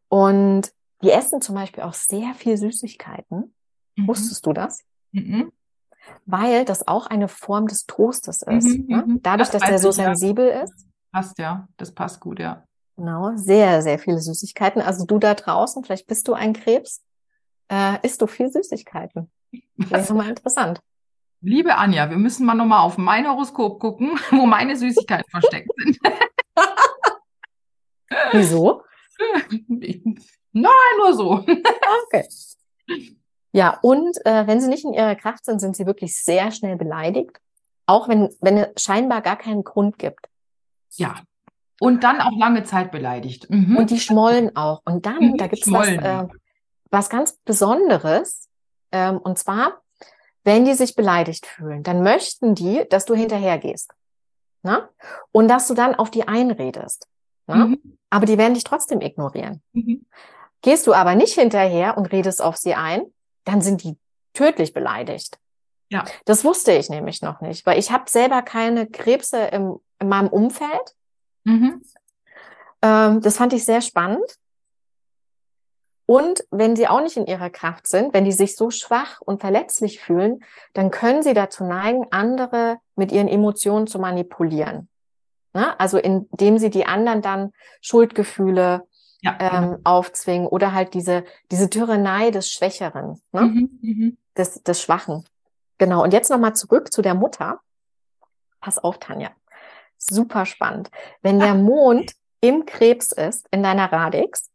Und 0.08 0.72
die 1.02 1.10
essen 1.10 1.40
zum 1.40 1.54
Beispiel 1.54 1.84
auch 1.84 1.94
sehr 1.94 2.34
viel 2.34 2.56
Süßigkeiten. 2.56 3.54
Mhm. 3.96 4.08
Wusstest 4.08 4.44
du 4.46 4.52
das? 4.52 4.82
Mhm. 5.12 5.52
Weil 6.24 6.64
das 6.64 6.88
auch 6.88 7.06
eine 7.06 7.28
Form 7.28 7.66
des 7.66 7.84
Trostes 7.86 8.42
ist. 8.42 8.66
Mhm, 8.66 8.86
ne? 8.88 9.04
Mhm. 9.06 9.22
Dadurch, 9.22 9.50
das 9.50 9.60
dass 9.60 9.68
der 9.68 9.78
so 9.78 9.90
sensibel 9.90 10.48
ja. 10.48 10.62
ist. 10.62 10.86
Passt 11.12 11.38
ja, 11.38 11.68
das 11.76 11.92
passt 11.92 12.20
gut, 12.20 12.38
ja. 12.38 12.64
Genau, 12.98 13.30
sehr, 13.36 13.80
sehr 13.80 13.96
viele 14.00 14.18
Süßigkeiten. 14.18 14.82
Also 14.82 15.06
du 15.06 15.20
da 15.20 15.34
draußen, 15.34 15.84
vielleicht 15.84 16.08
bist 16.08 16.26
du 16.26 16.34
ein 16.34 16.52
Krebs, 16.52 17.04
äh, 17.68 17.96
isst 18.02 18.20
du 18.20 18.26
viel 18.26 18.50
Süßigkeiten. 18.50 19.30
Das 19.76 20.10
ist 20.10 20.12
mal 20.12 20.28
interessant. 20.28 20.80
Liebe 21.40 21.76
Anja, 21.76 22.10
wir 22.10 22.16
müssen 22.16 22.44
mal 22.44 22.54
nochmal 22.54 22.80
auf 22.80 22.98
mein 22.98 23.28
Horoskop 23.28 23.78
gucken, 23.78 24.18
wo 24.32 24.46
meine 24.46 24.74
Süßigkeiten 24.76 25.30
versteckt 25.30 25.70
sind. 25.76 25.98
Wieso? 28.32 28.82
Nein, 30.52 30.72
nur 30.96 31.14
so. 31.14 31.34
Okay. 31.34 32.26
Ja, 33.52 33.78
und 33.80 34.16
äh, 34.26 34.48
wenn 34.48 34.60
sie 34.60 34.68
nicht 34.68 34.84
in 34.84 34.92
ihrer 34.92 35.14
Kraft 35.14 35.44
sind, 35.44 35.60
sind 35.60 35.76
sie 35.76 35.86
wirklich 35.86 36.20
sehr 36.20 36.50
schnell 36.50 36.74
beleidigt. 36.74 37.38
Auch 37.86 38.08
wenn, 38.08 38.28
wenn 38.40 38.56
es 38.56 38.82
scheinbar 38.82 39.22
gar 39.22 39.36
keinen 39.36 39.62
Grund 39.62 39.98
gibt. 39.98 40.28
Ja. 40.96 41.22
Und 41.80 42.02
dann 42.02 42.20
auch 42.20 42.36
lange 42.36 42.64
Zeit 42.64 42.90
beleidigt. 42.90 43.48
Mhm. 43.50 43.76
Und 43.76 43.90
die 43.90 44.00
schmollen 44.00 44.56
auch. 44.56 44.82
Und 44.84 45.06
dann, 45.06 45.18
mhm, 45.18 45.36
da 45.36 45.46
gibt 45.46 45.66
es 45.66 45.72
was, 45.72 45.88
äh, 45.88 46.26
was 46.90 47.08
ganz 47.08 47.38
Besonderes. 47.44 48.48
Ähm, 48.90 49.18
und 49.18 49.38
zwar, 49.38 49.82
wenn 50.44 50.64
die 50.64 50.74
sich 50.74 50.96
beleidigt 50.96 51.46
fühlen, 51.46 51.82
dann 51.82 52.02
möchten 52.02 52.54
die, 52.54 52.84
dass 52.90 53.04
du 53.04 53.14
hinterhergehst. 53.14 53.92
Na? 54.62 54.88
Und 55.30 55.48
dass 55.48 55.68
du 55.68 55.74
dann 55.74 55.94
auf 55.94 56.10
die 56.10 56.26
einredest. 56.26 57.06
Na? 57.46 57.66
Mhm. 57.66 57.98
Aber 58.10 58.26
die 58.26 58.38
werden 58.38 58.54
dich 58.54 58.64
trotzdem 58.64 59.00
ignorieren. 59.00 59.62
Mhm. 59.72 60.06
Gehst 60.62 60.86
du 60.86 60.94
aber 60.94 61.14
nicht 61.14 61.34
hinterher 61.34 61.96
und 61.96 62.06
redest 62.06 62.42
auf 62.42 62.56
sie 62.56 62.74
ein, 62.74 63.02
dann 63.44 63.60
sind 63.60 63.84
die 63.84 63.96
tödlich 64.32 64.72
beleidigt. 64.72 65.38
Ja. 65.90 66.04
Das 66.24 66.44
wusste 66.44 66.72
ich 66.72 66.90
nämlich 66.90 67.22
noch 67.22 67.40
nicht, 67.40 67.64
weil 67.64 67.78
ich 67.78 67.90
habe 67.90 68.10
selber 68.10 68.42
keine 68.42 68.86
Krebse 68.86 69.38
im, 69.44 69.78
in 69.98 70.08
meinem 70.08 70.28
Umfeld. 70.28 70.94
Mhm. 71.48 71.82
Ähm, 72.82 73.20
das 73.20 73.36
fand 73.36 73.52
ich 73.52 73.64
sehr 73.64 73.80
spannend. 73.80 74.38
Und 76.06 76.42
wenn 76.50 76.74
sie 76.74 76.88
auch 76.88 77.02
nicht 77.02 77.18
in 77.18 77.26
ihrer 77.26 77.50
Kraft 77.50 77.86
sind, 77.86 78.14
wenn 78.14 78.24
die 78.24 78.32
sich 78.32 78.56
so 78.56 78.70
schwach 78.70 79.20
und 79.20 79.40
verletzlich 79.40 80.00
fühlen, 80.00 80.42
dann 80.72 80.90
können 80.90 81.22
sie 81.22 81.34
dazu 81.34 81.64
neigen, 81.64 82.06
andere 82.10 82.78
mit 82.96 83.12
ihren 83.12 83.28
Emotionen 83.28 83.86
zu 83.86 83.98
manipulieren. 83.98 84.88
Ne? 85.52 85.78
Also 85.78 85.98
indem 85.98 86.58
sie 86.58 86.70
die 86.70 86.86
anderen 86.86 87.20
dann 87.20 87.52
Schuldgefühle 87.82 88.86
ja, 89.20 89.36
ähm, 89.38 89.48
genau. 89.50 89.78
aufzwingen 89.84 90.46
oder 90.46 90.72
halt 90.72 90.94
diese, 90.94 91.24
diese 91.50 91.68
Tyrannei 91.68 92.30
des 92.30 92.50
Schwächeren, 92.50 93.20
ne? 93.32 93.42
Mhm, 93.42 93.78
mhm. 93.82 94.18
des, 94.36 94.62
des 94.62 94.80
Schwachen. 94.80 95.24
Genau. 95.76 96.02
Und 96.02 96.12
jetzt 96.12 96.30
nochmal 96.30 96.54
zurück 96.54 96.92
zu 96.92 97.02
der 97.02 97.14
Mutter. 97.14 97.60
Pass 98.60 98.78
auf, 98.78 98.98
Tanja. 98.98 99.30
Super 99.98 100.46
spannend. 100.46 100.90
Wenn 101.22 101.40
der 101.40 101.54
Mond 101.54 102.12
im 102.40 102.66
Krebs 102.66 103.12
ist, 103.12 103.46
in 103.50 103.62
deiner 103.62 103.92
Radix, 103.92 104.50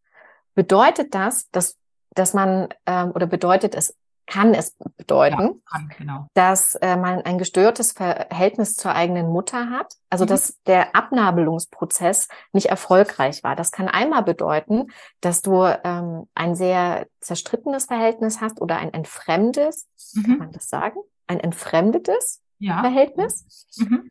bedeutet 0.55 1.13
das, 1.13 1.49
dass, 1.51 1.77
dass 2.11 2.33
man, 2.33 2.69
ähm, 2.85 3.11
oder 3.11 3.27
bedeutet 3.27 3.75
es, 3.75 3.95
kann 4.25 4.53
es 4.53 4.77
bedeuten, 4.95 5.41
ja, 5.41 5.53
kann, 5.69 5.91
genau. 5.97 6.27
dass 6.33 6.75
äh, 6.75 6.95
man 6.95 7.21
ein 7.23 7.37
gestörtes 7.37 7.91
Verhältnis 7.91 8.75
zur 8.75 8.95
eigenen 8.95 9.27
Mutter 9.29 9.69
hat, 9.69 9.95
also 10.09 10.23
mhm. 10.23 10.29
dass 10.29 10.61
der 10.65 10.95
Abnabelungsprozess 10.95 12.29
nicht 12.53 12.67
erfolgreich 12.67 13.43
war. 13.43 13.57
Das 13.57 13.71
kann 13.71 13.89
einmal 13.89 14.23
bedeuten, 14.23 14.87
dass 15.19 15.41
du 15.41 15.65
ähm, 15.83 16.27
ein 16.35 16.55
sehr 16.55 17.07
zerstrittenes 17.19 17.85
Verhältnis 17.85 18.39
hast 18.39 18.61
oder 18.61 18.77
ein 18.77 18.93
entfremdes, 18.93 19.87
mhm. 20.13 20.23
kann 20.23 20.37
man 20.37 20.51
das 20.53 20.69
sagen? 20.69 20.99
Ein 21.27 21.41
entfremdetes 21.41 22.41
ja. 22.59 22.79
Verhältnis. 22.79 23.67
Mhm. 23.77 24.09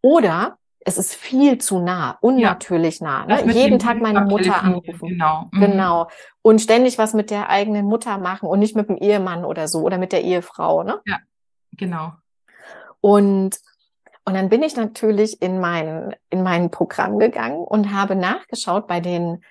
Oder 0.00 0.56
es 0.84 0.96
ist 0.98 1.14
viel 1.14 1.58
zu 1.58 1.78
nah, 1.78 2.18
unnatürlich 2.20 3.00
ja. 3.00 3.24
nah. 3.26 3.42
Ne? 3.44 3.52
Jeden 3.52 3.78
Tag 3.78 4.00
meine 4.00 4.22
Mutter 4.22 4.62
anrufen. 4.62 5.08
Genau. 5.10 5.48
Mhm. 5.52 5.60
Genau. 5.60 6.08
Und 6.42 6.60
ständig 6.60 6.96
was 6.96 7.12
mit 7.12 7.30
der 7.30 7.50
eigenen 7.50 7.86
Mutter 7.86 8.18
machen 8.18 8.48
und 8.48 8.58
nicht 8.60 8.76
mit 8.76 8.88
dem 8.88 8.96
Ehemann 8.96 9.44
oder 9.44 9.68
so 9.68 9.80
oder 9.80 9.98
mit 9.98 10.12
der 10.12 10.22
Ehefrau. 10.22 10.82
Ne? 10.82 11.00
Ja, 11.04 11.18
genau. 11.76 12.12
Und, 13.00 13.58
und 14.24 14.34
dann 14.34 14.48
bin 14.48 14.62
ich 14.62 14.76
natürlich 14.76 15.42
in 15.42 15.60
mein, 15.60 16.16
in 16.30 16.42
mein 16.42 16.70
Programm 16.70 17.18
gegangen 17.18 17.58
und 17.58 17.94
habe 17.94 18.16
nachgeschaut 18.16 18.86
bei 18.86 19.00
den 19.00 19.42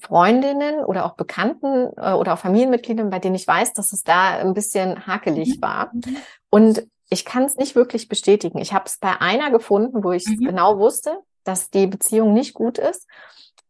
Freundinnen 0.00 0.84
oder 0.84 1.06
auch 1.06 1.14
Bekannten 1.14 1.88
äh, 1.96 2.12
oder 2.12 2.34
auch 2.34 2.38
Familienmitgliedern, 2.38 3.10
bei 3.10 3.18
denen 3.18 3.34
ich 3.34 3.46
weiß, 3.46 3.72
dass 3.72 3.92
es 3.92 4.02
da 4.02 4.38
ein 4.38 4.54
bisschen 4.54 5.06
hakelig 5.06 5.56
mhm. 5.56 5.62
war. 5.62 5.90
Mhm. 5.92 6.16
Und 6.50 6.86
ich 7.10 7.24
kann 7.24 7.44
es 7.44 7.56
nicht 7.56 7.74
wirklich 7.74 8.08
bestätigen. 8.08 8.58
Ich 8.58 8.72
habe 8.72 8.84
es 8.86 8.98
bei 8.98 9.20
einer 9.20 9.50
gefunden, 9.50 10.04
wo 10.04 10.12
ich 10.12 10.26
mhm. 10.26 10.44
genau 10.44 10.78
wusste, 10.78 11.18
dass 11.44 11.70
die 11.70 11.86
Beziehung 11.86 12.34
nicht 12.34 12.54
gut 12.54 12.78
ist. 12.78 13.06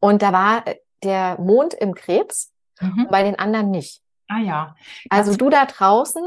Und 0.01 0.22
da 0.22 0.33
war 0.33 0.66
äh, 0.66 0.77
der 1.03 1.40
Mond 1.40 1.74
im 1.74 1.94
Krebs, 1.94 2.53
mhm. 2.81 3.07
bei 3.11 3.22
den 3.22 3.38
anderen 3.38 3.70
nicht. 3.70 4.03
Ah 4.29 4.40
ja. 4.40 4.77
Also 5.09 5.37
du 5.37 5.48
da 5.48 5.64
draußen, 5.64 6.22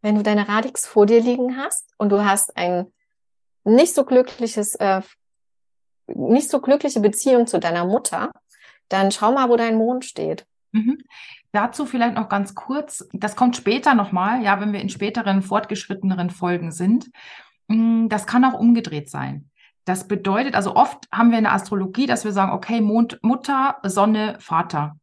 wenn 0.00 0.16
du 0.16 0.22
deine 0.22 0.48
Radix 0.48 0.86
vor 0.86 1.06
dir 1.06 1.20
liegen 1.20 1.56
hast 1.56 1.92
und 1.98 2.10
du 2.10 2.24
hast 2.24 2.56
ein 2.56 2.92
nicht 3.64 3.94
so 3.94 4.04
glückliches, 4.04 4.74
äh, 4.76 5.02
nicht 6.06 6.50
so 6.50 6.60
glückliche 6.60 7.00
Beziehung 7.00 7.46
zu 7.46 7.58
deiner 7.58 7.84
Mutter, 7.84 8.32
dann 8.88 9.12
schau 9.12 9.32
mal, 9.32 9.48
wo 9.48 9.56
dein 9.56 9.76
Mond 9.76 10.04
steht. 10.04 10.46
Mhm. 10.72 10.98
Dazu 11.54 11.86
vielleicht 11.86 12.16
noch 12.16 12.28
ganz 12.28 12.56
kurz, 12.56 13.08
das 13.12 13.36
kommt 13.36 13.54
später 13.54 13.94
nochmal, 13.94 14.42
ja, 14.42 14.60
wenn 14.60 14.72
wir 14.72 14.80
in 14.80 14.88
späteren, 14.88 15.40
fortgeschritteneren 15.40 16.30
Folgen 16.30 16.72
sind. 16.72 17.12
Mm, 17.68 18.08
das 18.08 18.26
kann 18.26 18.44
auch 18.44 18.58
umgedreht 18.58 19.08
sein. 19.08 19.50
Das 19.84 20.08
bedeutet, 20.08 20.56
also 20.56 20.74
oft 20.74 21.06
haben 21.12 21.30
wir 21.30 21.38
in 21.38 21.44
der 21.44 21.52
Astrologie, 21.52 22.06
dass 22.06 22.24
wir 22.24 22.32
sagen, 22.32 22.50
okay, 22.50 22.80
Mond, 22.80 23.20
Mutter, 23.22 23.76
Sonne, 23.84 24.34
Vater. 24.40 24.96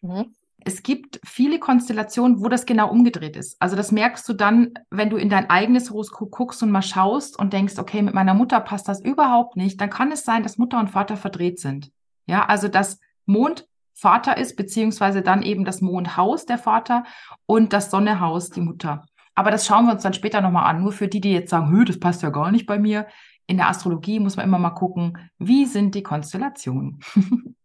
Mhm. 0.00 0.32
Es 0.64 0.84
gibt 0.84 1.18
viele 1.24 1.58
Konstellationen, 1.58 2.40
wo 2.40 2.48
das 2.48 2.66
genau 2.66 2.88
umgedreht 2.88 3.34
ist. 3.34 3.56
Also 3.60 3.74
das 3.74 3.90
merkst 3.90 4.28
du 4.28 4.32
dann, 4.32 4.74
wenn 4.90 5.10
du 5.10 5.16
in 5.16 5.28
dein 5.28 5.50
eigenes 5.50 5.90
Horoskop 5.90 6.30
guckst 6.30 6.62
und 6.62 6.70
mal 6.70 6.82
schaust 6.82 7.36
und 7.36 7.52
denkst, 7.52 7.80
okay, 7.80 8.00
mit 8.02 8.14
meiner 8.14 8.34
Mutter 8.34 8.60
passt 8.60 8.86
das 8.86 9.00
überhaupt 9.00 9.56
nicht, 9.56 9.80
dann 9.80 9.90
kann 9.90 10.12
es 10.12 10.24
sein, 10.24 10.44
dass 10.44 10.56
Mutter 10.56 10.78
und 10.78 10.90
Vater 10.90 11.16
verdreht 11.16 11.58
sind. 11.58 11.90
Ja, 12.26 12.46
also 12.46 12.68
dass 12.68 13.00
Mond 13.24 13.66
Vater 13.98 14.36
ist, 14.36 14.56
beziehungsweise 14.56 15.22
dann 15.22 15.42
eben 15.42 15.64
das 15.64 15.80
Mondhaus 15.80 16.44
der 16.44 16.58
Vater 16.58 17.04
und 17.46 17.72
das 17.72 17.90
Sonnehaus 17.90 18.50
die 18.50 18.60
Mutter. 18.60 19.06
Aber 19.34 19.50
das 19.50 19.66
schauen 19.66 19.86
wir 19.86 19.92
uns 19.92 20.02
dann 20.02 20.14
später 20.14 20.40
nochmal 20.40 20.68
an. 20.68 20.82
Nur 20.82 20.92
für 20.92 21.08
die, 21.08 21.20
die 21.20 21.32
jetzt 21.32 21.50
sagen, 21.50 21.70
Hö, 21.70 21.84
das 21.84 21.98
passt 21.98 22.22
ja 22.22 22.30
gar 22.30 22.50
nicht 22.50 22.66
bei 22.66 22.78
mir. 22.78 23.06
In 23.46 23.56
der 23.56 23.68
Astrologie 23.68 24.20
muss 24.20 24.36
man 24.36 24.44
immer 24.44 24.58
mal 24.58 24.70
gucken, 24.70 25.30
wie 25.38 25.64
sind 25.64 25.94
die 25.94 26.02
Konstellationen. 26.02 27.00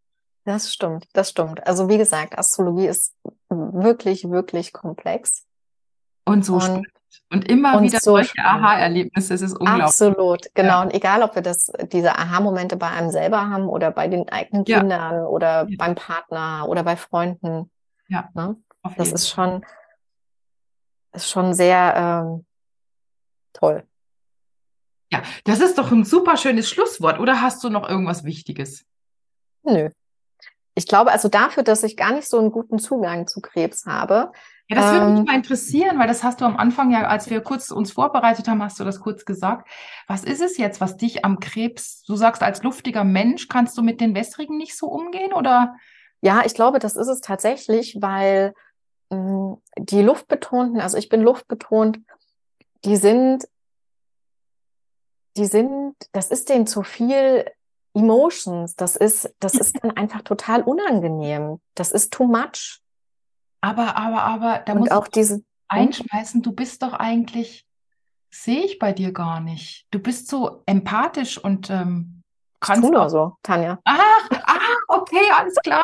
das 0.45 0.73
stimmt, 0.73 1.07
das 1.13 1.29
stimmt. 1.29 1.65
Also 1.67 1.89
wie 1.89 1.97
gesagt, 1.97 2.37
Astrologie 2.37 2.87
ist 2.87 3.13
wirklich, 3.49 4.29
wirklich 4.29 4.71
komplex. 4.71 5.45
Und 6.25 6.45
so 6.45 6.55
und 6.55 6.87
und 7.29 7.49
immer 7.49 7.77
und 7.77 7.83
wieder 7.83 7.99
so 7.99 8.11
solche 8.11 8.41
Aha-Erlebnisse, 8.43 9.33
es 9.33 9.41
ist 9.41 9.53
unglaublich. 9.53 9.83
Absolut, 9.83 10.47
genau. 10.53 10.69
Ja. 10.69 10.81
Und 10.81 10.93
egal, 10.93 11.23
ob 11.23 11.35
wir 11.35 11.41
das, 11.41 11.71
diese 11.91 12.17
Aha-Momente 12.17 12.75
bei 12.75 12.89
einem 12.89 13.09
selber 13.09 13.49
haben 13.49 13.67
oder 13.67 13.91
bei 13.91 14.07
den 14.07 14.27
eigenen 14.29 14.65
ja. 14.65 14.79
Kindern 14.79 15.25
oder 15.25 15.67
ja. 15.69 15.75
beim 15.77 15.95
Partner 15.95 16.65
oder 16.67 16.83
bei 16.83 16.95
Freunden. 16.95 17.71
Ja. 18.07 18.29
Ne? 18.33 18.57
Das 18.97 19.11
ist 19.11 19.29
schon, 19.29 19.63
ist 21.13 21.29
schon 21.29 21.53
sehr 21.53 21.93
ähm, 21.95 22.45
toll. 23.53 23.83
Ja, 25.11 25.21
das 25.43 25.59
ist 25.59 25.77
doch 25.77 25.91
ein 25.91 26.05
super 26.05 26.37
schönes 26.37 26.69
Schlusswort. 26.69 27.19
Oder 27.19 27.41
hast 27.41 27.63
du 27.63 27.69
noch 27.69 27.87
irgendwas 27.87 28.23
Wichtiges? 28.23 28.85
Nö. 29.63 29.89
Ich 30.73 30.87
glaube 30.87 31.11
also 31.11 31.27
dafür, 31.27 31.63
dass 31.63 31.83
ich 31.83 31.97
gar 31.97 32.13
nicht 32.13 32.29
so 32.29 32.39
einen 32.39 32.51
guten 32.51 32.79
Zugang 32.79 33.27
zu 33.27 33.41
Krebs 33.41 33.85
habe, 33.85 34.31
Ja, 34.71 34.77
das 34.77 34.91
würde 34.93 35.05
Ähm, 35.05 35.13
mich 35.15 35.25
mal 35.25 35.35
interessieren, 35.35 35.99
weil 35.99 36.07
das 36.07 36.23
hast 36.23 36.39
du 36.39 36.45
am 36.45 36.55
Anfang 36.55 36.91
ja, 36.91 37.05
als 37.05 37.29
wir 37.29 37.41
kurz 37.41 37.71
uns 37.71 37.91
vorbereitet 37.91 38.47
haben, 38.47 38.63
hast 38.63 38.79
du 38.79 38.85
das 38.85 39.01
kurz 39.01 39.25
gesagt. 39.25 39.69
Was 40.07 40.23
ist 40.23 40.41
es 40.41 40.57
jetzt, 40.57 40.79
was 40.79 40.95
dich 40.95 41.25
am 41.25 41.41
Krebs, 41.41 42.03
du 42.03 42.15
sagst, 42.15 42.41
als 42.41 42.63
luftiger 42.63 43.03
Mensch, 43.03 43.49
kannst 43.49 43.77
du 43.77 43.81
mit 43.81 43.99
den 43.99 44.15
wässrigen 44.15 44.57
nicht 44.57 44.77
so 44.77 44.87
umgehen 44.87 45.33
oder? 45.33 45.75
Ja, 46.21 46.43
ich 46.45 46.53
glaube, 46.53 46.79
das 46.79 46.95
ist 46.95 47.07
es 47.09 47.19
tatsächlich, 47.19 47.97
weil 48.01 48.53
mh, 49.09 49.57
die 49.77 50.01
luftbetonten, 50.01 50.79
also 50.79 50.97
ich 50.97 51.09
bin 51.09 51.21
luftbetont, 51.21 51.99
die 52.85 52.95
sind, 52.95 53.47
die 55.35 55.47
sind, 55.47 55.95
das 56.13 56.31
ist 56.31 56.47
denen 56.49 56.65
zu 56.67 56.83
viel 56.83 57.45
Emotions. 57.93 58.75
Das 58.75 58.95
ist, 58.95 59.33
das 59.39 59.55
ist 59.55 59.83
dann 59.83 59.97
einfach 59.97 60.21
total 60.21 60.61
unangenehm. 60.63 61.59
Das 61.75 61.91
ist 61.91 62.13
too 62.13 62.25
much. 62.25 62.80
Aber, 63.61 63.95
aber, 63.95 64.23
aber, 64.23 64.59
da 64.65 64.75
muss 64.75 64.91
auch 64.91 65.05
ich 65.05 65.11
diese, 65.11 65.43
einschmeißen, 65.67 66.41
du 66.41 66.51
bist 66.51 66.83
doch 66.83 66.93
eigentlich, 66.93 67.65
sehe 68.29 68.63
ich 68.63 68.79
bei 68.79 68.91
dir 68.91 69.13
gar 69.13 69.39
nicht. 69.39 69.87
Du 69.91 69.99
bist 69.99 70.27
so 70.27 70.63
empathisch 70.65 71.37
und 71.37 71.69
ähm, 71.69 72.23
kannst 72.59 72.89
nur 72.89 73.09
so, 73.09 73.37
Tanja. 73.43 73.79
Ach, 73.85 74.29
ah, 74.31 74.59
okay, 74.87 75.31
alles 75.37 75.55
klar. 75.55 75.83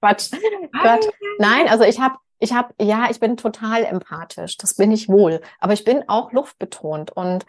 Quatsch. 0.00 0.30
Quatsch. 0.80 1.06
Nein, 1.38 1.68
also 1.68 1.84
ich 1.84 2.00
habe, 2.00 2.16
ich 2.38 2.52
habe, 2.52 2.74
ja, 2.80 3.08
ich 3.10 3.20
bin 3.20 3.36
total 3.36 3.84
empathisch. 3.84 4.56
Das 4.56 4.74
bin 4.74 4.92
ich 4.92 5.08
wohl. 5.08 5.40
Aber 5.60 5.72
ich 5.72 5.84
bin 5.84 6.08
auch 6.08 6.32
luftbetont. 6.32 7.10
Und 7.12 7.46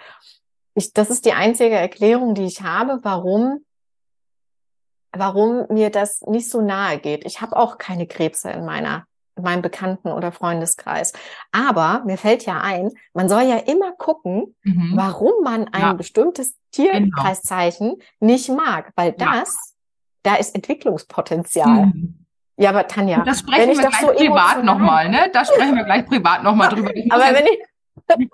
ich, 0.74 0.94
das 0.94 1.10
ist 1.10 1.26
die 1.26 1.34
einzige 1.34 1.76
Erklärung, 1.76 2.34
die 2.34 2.46
ich 2.46 2.62
habe, 2.62 3.00
warum, 3.04 3.66
warum 5.12 5.66
mir 5.70 5.90
das 5.90 6.22
nicht 6.22 6.50
so 6.50 6.62
nahe 6.62 7.00
geht. 7.00 7.26
Ich 7.26 7.42
habe 7.42 7.58
auch 7.58 7.78
keine 7.78 8.08
Krebse 8.08 8.52
in 8.52 8.66
meiner, 8.66 8.98
in 8.98 9.04
meinem 9.42 9.62
Bekannten- 9.62 10.10
oder 10.12 10.32
Freundeskreis. 10.32 11.14
Aber 11.52 12.04
mir 12.06 12.18
fällt 12.18 12.46
ja 12.46 12.62
ein, 12.62 12.92
man 13.14 13.28
soll 13.30 13.44
ja 13.44 13.58
immer 13.58 13.92
gucken, 13.94 14.56
Mhm. 14.64 14.94
warum 14.96 15.44
man 15.44 15.68
ein 15.70 15.82
Ja. 15.82 15.94
bestimmtes 15.94 16.56
Tierkreiszeichen 16.72 17.96
nicht 18.20 18.50
mag, 18.50 18.92
weil 18.96 19.16
Ja. 19.20 19.34
das, 19.42 19.76
da 20.24 20.36
ist 20.36 20.56
Entwicklungspotenzial. 20.56 21.88
Mhm. 21.88 22.26
Ja, 22.58 22.70
aber 22.70 22.88
Tanja, 22.88 23.20
Und 23.20 23.28
das 23.28 23.44
wenn 23.46 23.54
sprechen 23.54 23.72
ich 23.72 23.78
wir 23.80 23.90
gleich 23.90 24.02
so 24.02 24.08
privat 24.14 24.64
nochmal, 24.64 25.10
ne? 25.10 25.30
Da 25.34 25.44
sprechen 25.44 25.76
wir 25.76 25.84
gleich 25.84 26.06
privat 26.06 26.42
nochmal 26.44 26.70
drüber. 26.70 26.96
Ich 26.96 27.12
Aber 27.12 27.24
wenn 27.26 27.46
ich, 27.48 27.60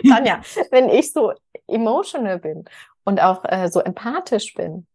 Tanja, 0.09 0.41
wenn 0.69 0.89
ich 0.89 1.11
so 1.11 1.33
emotional 1.67 2.37
bin 2.37 2.65
und 3.03 3.19
auch 3.21 3.43
äh, 3.45 3.69
so 3.69 3.79
empathisch 3.79 4.53
bin, 4.53 4.85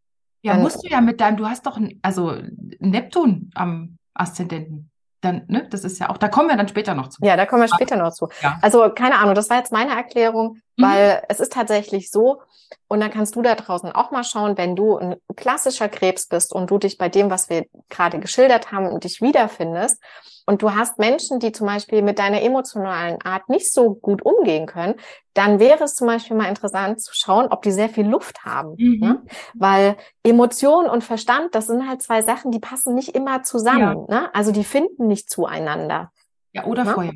ja, 0.43 0.55
musst 0.55 0.85
du 0.85 0.89
ja 0.89 1.01
mit 1.01 1.21
deinem, 1.21 1.37
du 1.39 1.47
hast 1.49 1.67
doch 1.67 1.77
ein, 1.77 1.99
also 2.03 2.35
Neptun 2.79 3.51
am 3.55 3.99
Aszendenten. 4.15 4.91
Dann, 5.27 5.43
ne? 5.49 5.67
Das 5.71 5.85
ist 5.85 5.99
ja 5.99 6.09
auch, 6.11 6.17
da 6.19 6.29
kommen 6.29 6.49
wir 6.49 6.57
dann 6.57 6.69
später 6.69 6.95
noch 6.95 7.09
zu. 7.09 7.25
ja, 7.25 7.37
da 7.37 7.47
kommen 7.47 7.63
wir 7.63 7.69
später 7.69 7.97
noch 7.97 8.13
zu. 8.13 8.29
Ja. 8.43 8.59
Also 8.63 8.91
keine 8.91 9.17
Ahnung, 9.19 9.35
das 9.35 9.51
war 9.51 9.59
jetzt 9.59 9.73
meine 9.73 9.95
Erklärung, 9.95 10.59
Mhm. 10.79 10.83
weil 10.85 11.23
es 11.29 11.41
ist 11.41 11.53
tatsächlich 11.53 12.11
so, 12.11 12.41
und 12.89 13.01
dann 13.01 13.11
kannst 13.11 13.35
du 13.37 13.43
da 13.43 13.55
draußen 13.55 13.93
auch 13.93 14.11
mal 14.11 14.25
schauen, 14.25 14.57
wenn 14.59 14.77
du 14.77 14.97
ein 14.99 15.17
klassischer 15.37 15.89
Krebs 15.89 16.27
bist 16.27 16.53
und 16.53 16.71
du 16.71 16.79
dich 16.79 16.99
bei 16.99 17.09
dem, 17.09 17.31
was 17.31 17.49
wir 17.49 17.67
gerade 17.89 18.19
geschildert 18.19 18.73
haben, 18.73 18.99
dich 19.01 19.21
wiederfindest 19.23 20.03
und 20.47 20.63
du 20.63 20.75
hast 20.75 20.99
Menschen, 20.99 21.41
die 21.41 21.53
zum 21.53 21.67
Beispiel 21.67 22.03
mit 22.03 22.19
deiner 22.19 22.41
emotionalen 22.41 23.21
Art 23.23 23.49
nicht 23.49 23.73
so 23.73 23.95
gut 23.95 24.23
umgehen 24.25 24.67
können, 24.67 24.95
dann 25.35 25.59
wäre 25.59 25.85
es 25.85 25.95
zum 25.97 26.07
Beispiel 26.07 26.37
mal 26.37 26.49
interessant 26.49 27.03
zu 27.03 27.13
schauen, 27.15 27.49
ob 27.51 27.63
die 27.63 27.73
sehr 27.73 27.89
viel 27.89 28.07
Luft 28.07 28.45
haben. 28.45 28.75
Mhm. 28.79 28.99
Ne? 29.01 29.23
Weil 29.55 29.97
Emotion 30.23 30.89
und 30.89 31.05
Verstand, 31.05 31.55
das 31.55 31.67
sind 31.67 31.89
halt 31.89 32.01
zwei 32.01 32.23
Sachen, 32.23 32.53
die 32.53 32.61
passen 32.61 32.95
nicht 32.95 33.15
immer 33.15 33.43
zusammen. 33.43 34.07
Ne? 34.09 34.33
Also 34.35 34.53
die 34.53 34.65
finden 34.65 35.09
nicht 35.09 35.29
zueinander. 35.29 36.13
Ja, 36.53 36.65
oder 36.65 36.85
Ne? 36.85 36.93
Feuer. 36.95 37.13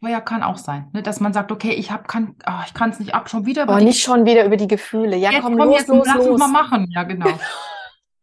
Feuer 0.00 0.20
kann 0.20 0.44
auch 0.44 0.58
sein, 0.58 0.88
ne? 0.92 1.02
Dass 1.02 1.18
man 1.18 1.32
sagt, 1.32 1.50
okay, 1.50 1.72
ich 1.72 1.90
hab, 1.90 2.06
kann, 2.06 2.36
ah, 2.44 2.62
ich 2.64 2.72
kann 2.72 2.90
es 2.90 3.00
nicht 3.00 3.14
ab, 3.16 3.28
schon 3.28 3.46
wieder. 3.46 3.64
über 3.64 3.72
Aber 3.72 3.82
nicht 3.82 4.00
schon 4.00 4.24
wieder 4.26 4.44
über 4.44 4.56
die 4.56 4.68
Gefühle. 4.68 5.16
Ja, 5.16 5.32
Jetzt 5.32 5.42
komm, 5.42 5.58
komm, 5.58 5.68
los, 5.70 5.78
jetzt 5.78 5.88
los, 5.88 6.06
lass 6.06 6.16
uns 6.18 6.26
los. 6.26 6.38
mal 6.38 6.46
machen. 6.48 6.86
Ja, 6.94 7.02
genau. 7.02 7.26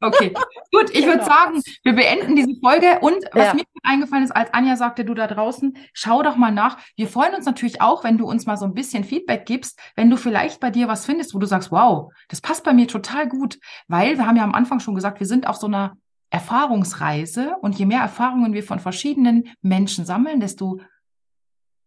Okay, 0.01 0.33
gut, 0.71 0.89
ich 0.91 1.05
würde 1.05 1.19
Genau. 1.19 1.25
sagen, 1.25 1.61
wir 1.83 1.93
beenden 1.93 2.35
diese 2.35 2.59
Folge. 2.59 2.99
Und 2.99 3.23
was 3.31 3.47
Ja. 3.47 3.53
mir 3.55 3.63
eingefallen 3.83 4.23
ist, 4.25 4.31
als 4.31 4.53
Anja 4.53 4.75
sagte, 4.75 5.05
du 5.05 5.13
da 5.13 5.25
draußen, 5.27 5.77
schau 5.93 6.21
doch 6.21 6.35
mal 6.35 6.51
nach. 6.51 6.77
Wir 6.95 7.07
freuen 7.07 7.33
uns 7.33 7.45
natürlich 7.45 7.81
auch, 7.81 8.03
wenn 8.03 8.17
du 8.17 8.27
uns 8.27 8.45
mal 8.45 8.57
so 8.57 8.65
ein 8.65 8.73
bisschen 8.73 9.03
Feedback 9.03 9.45
gibst, 9.45 9.79
wenn 9.95 10.09
du 10.09 10.17
vielleicht 10.17 10.59
bei 10.59 10.69
dir 10.69 10.87
was 10.87 11.05
findest, 11.05 11.33
wo 11.33 11.39
du 11.39 11.45
sagst, 11.47 11.71
wow, 11.71 12.11
das 12.27 12.41
passt 12.41 12.63
bei 12.65 12.73
mir 12.73 12.87
total 12.87 13.27
gut. 13.27 13.57
Weil 13.87 14.17
wir 14.17 14.27
haben 14.27 14.35
ja 14.37 14.43
am 14.43 14.53
Anfang 14.53 14.79
schon 14.79 14.95
gesagt, 14.95 15.19
wir 15.19 15.27
sind 15.27 15.47
auf 15.47 15.55
so 15.55 15.67
einer 15.67 15.97
Erfahrungsreise 16.29 17.55
und 17.61 17.79
je 17.79 17.85
mehr 17.85 18.01
Erfahrungen 18.01 18.53
wir 18.53 18.63
von 18.63 18.79
verschiedenen 18.79 19.49
Menschen 19.61 20.05
sammeln, 20.05 20.39
desto 20.41 20.81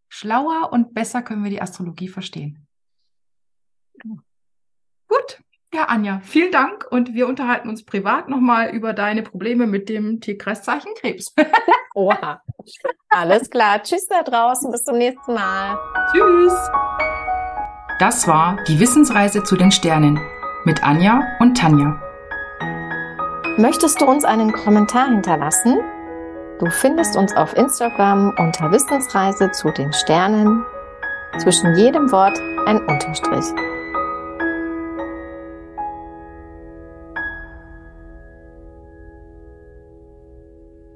schlauer 0.09 0.73
und 0.73 0.95
besser 0.95 1.21
können 1.21 1.45
wir 1.45 1.51
die 1.51 1.61
Astrologie 1.61 2.09
verstehen. 2.09 2.67
Gut. 5.09 5.41
Ja, 5.75 5.85
Anja, 5.85 6.21
vielen 6.25 6.51
Dank 6.51 6.87
und 6.91 7.13
wir 7.13 7.29
unterhalten 7.29 7.69
uns 7.69 7.85
privat 7.85 8.31
nochmal 8.31 8.71
über 8.71 8.95
deine 8.95 9.23
Probleme 9.23 9.67
mit 9.67 9.91
dem 9.91 10.21
Tierkreiszeichen 10.21 10.95
Krebs. 10.95 11.35
Oha. 11.95 12.41
Alles 13.11 13.51
klar. 13.51 13.83
Tschüss 13.83 14.07
da 14.09 14.23
draußen. 14.23 14.71
Bis 14.73 14.85
zum 14.85 14.97
nächsten 14.97 15.35
Mal. 15.35 15.79
Tschüss. 16.13 16.55
Das 17.99 18.27
war 18.27 18.57
die 18.67 18.81
Wissensreise 18.81 19.43
zu 19.43 19.57
den 19.57 19.71
Sternen 19.71 20.19
mit 20.65 20.83
Anja 20.83 21.23
und 21.41 21.57
Tanja. 21.57 22.01
Möchtest 23.59 24.01
du 24.01 24.07
uns 24.07 24.25
einen 24.25 24.53
Kommentar 24.53 25.09
hinterlassen? 25.09 25.81
Du 26.61 26.71
findest 26.71 27.17
uns 27.17 27.35
auf 27.37 27.55
Instagram 27.57 28.35
unter 28.39 28.71
Wissensreise 28.71 29.51
zu 29.51 29.71
den 29.71 29.93
Sternen. 29.93 30.65
Zwischen 31.39 31.75
jedem 31.75 32.11
Wort 32.11 32.39
ein 32.67 32.79
Unterstrich. 32.87 33.47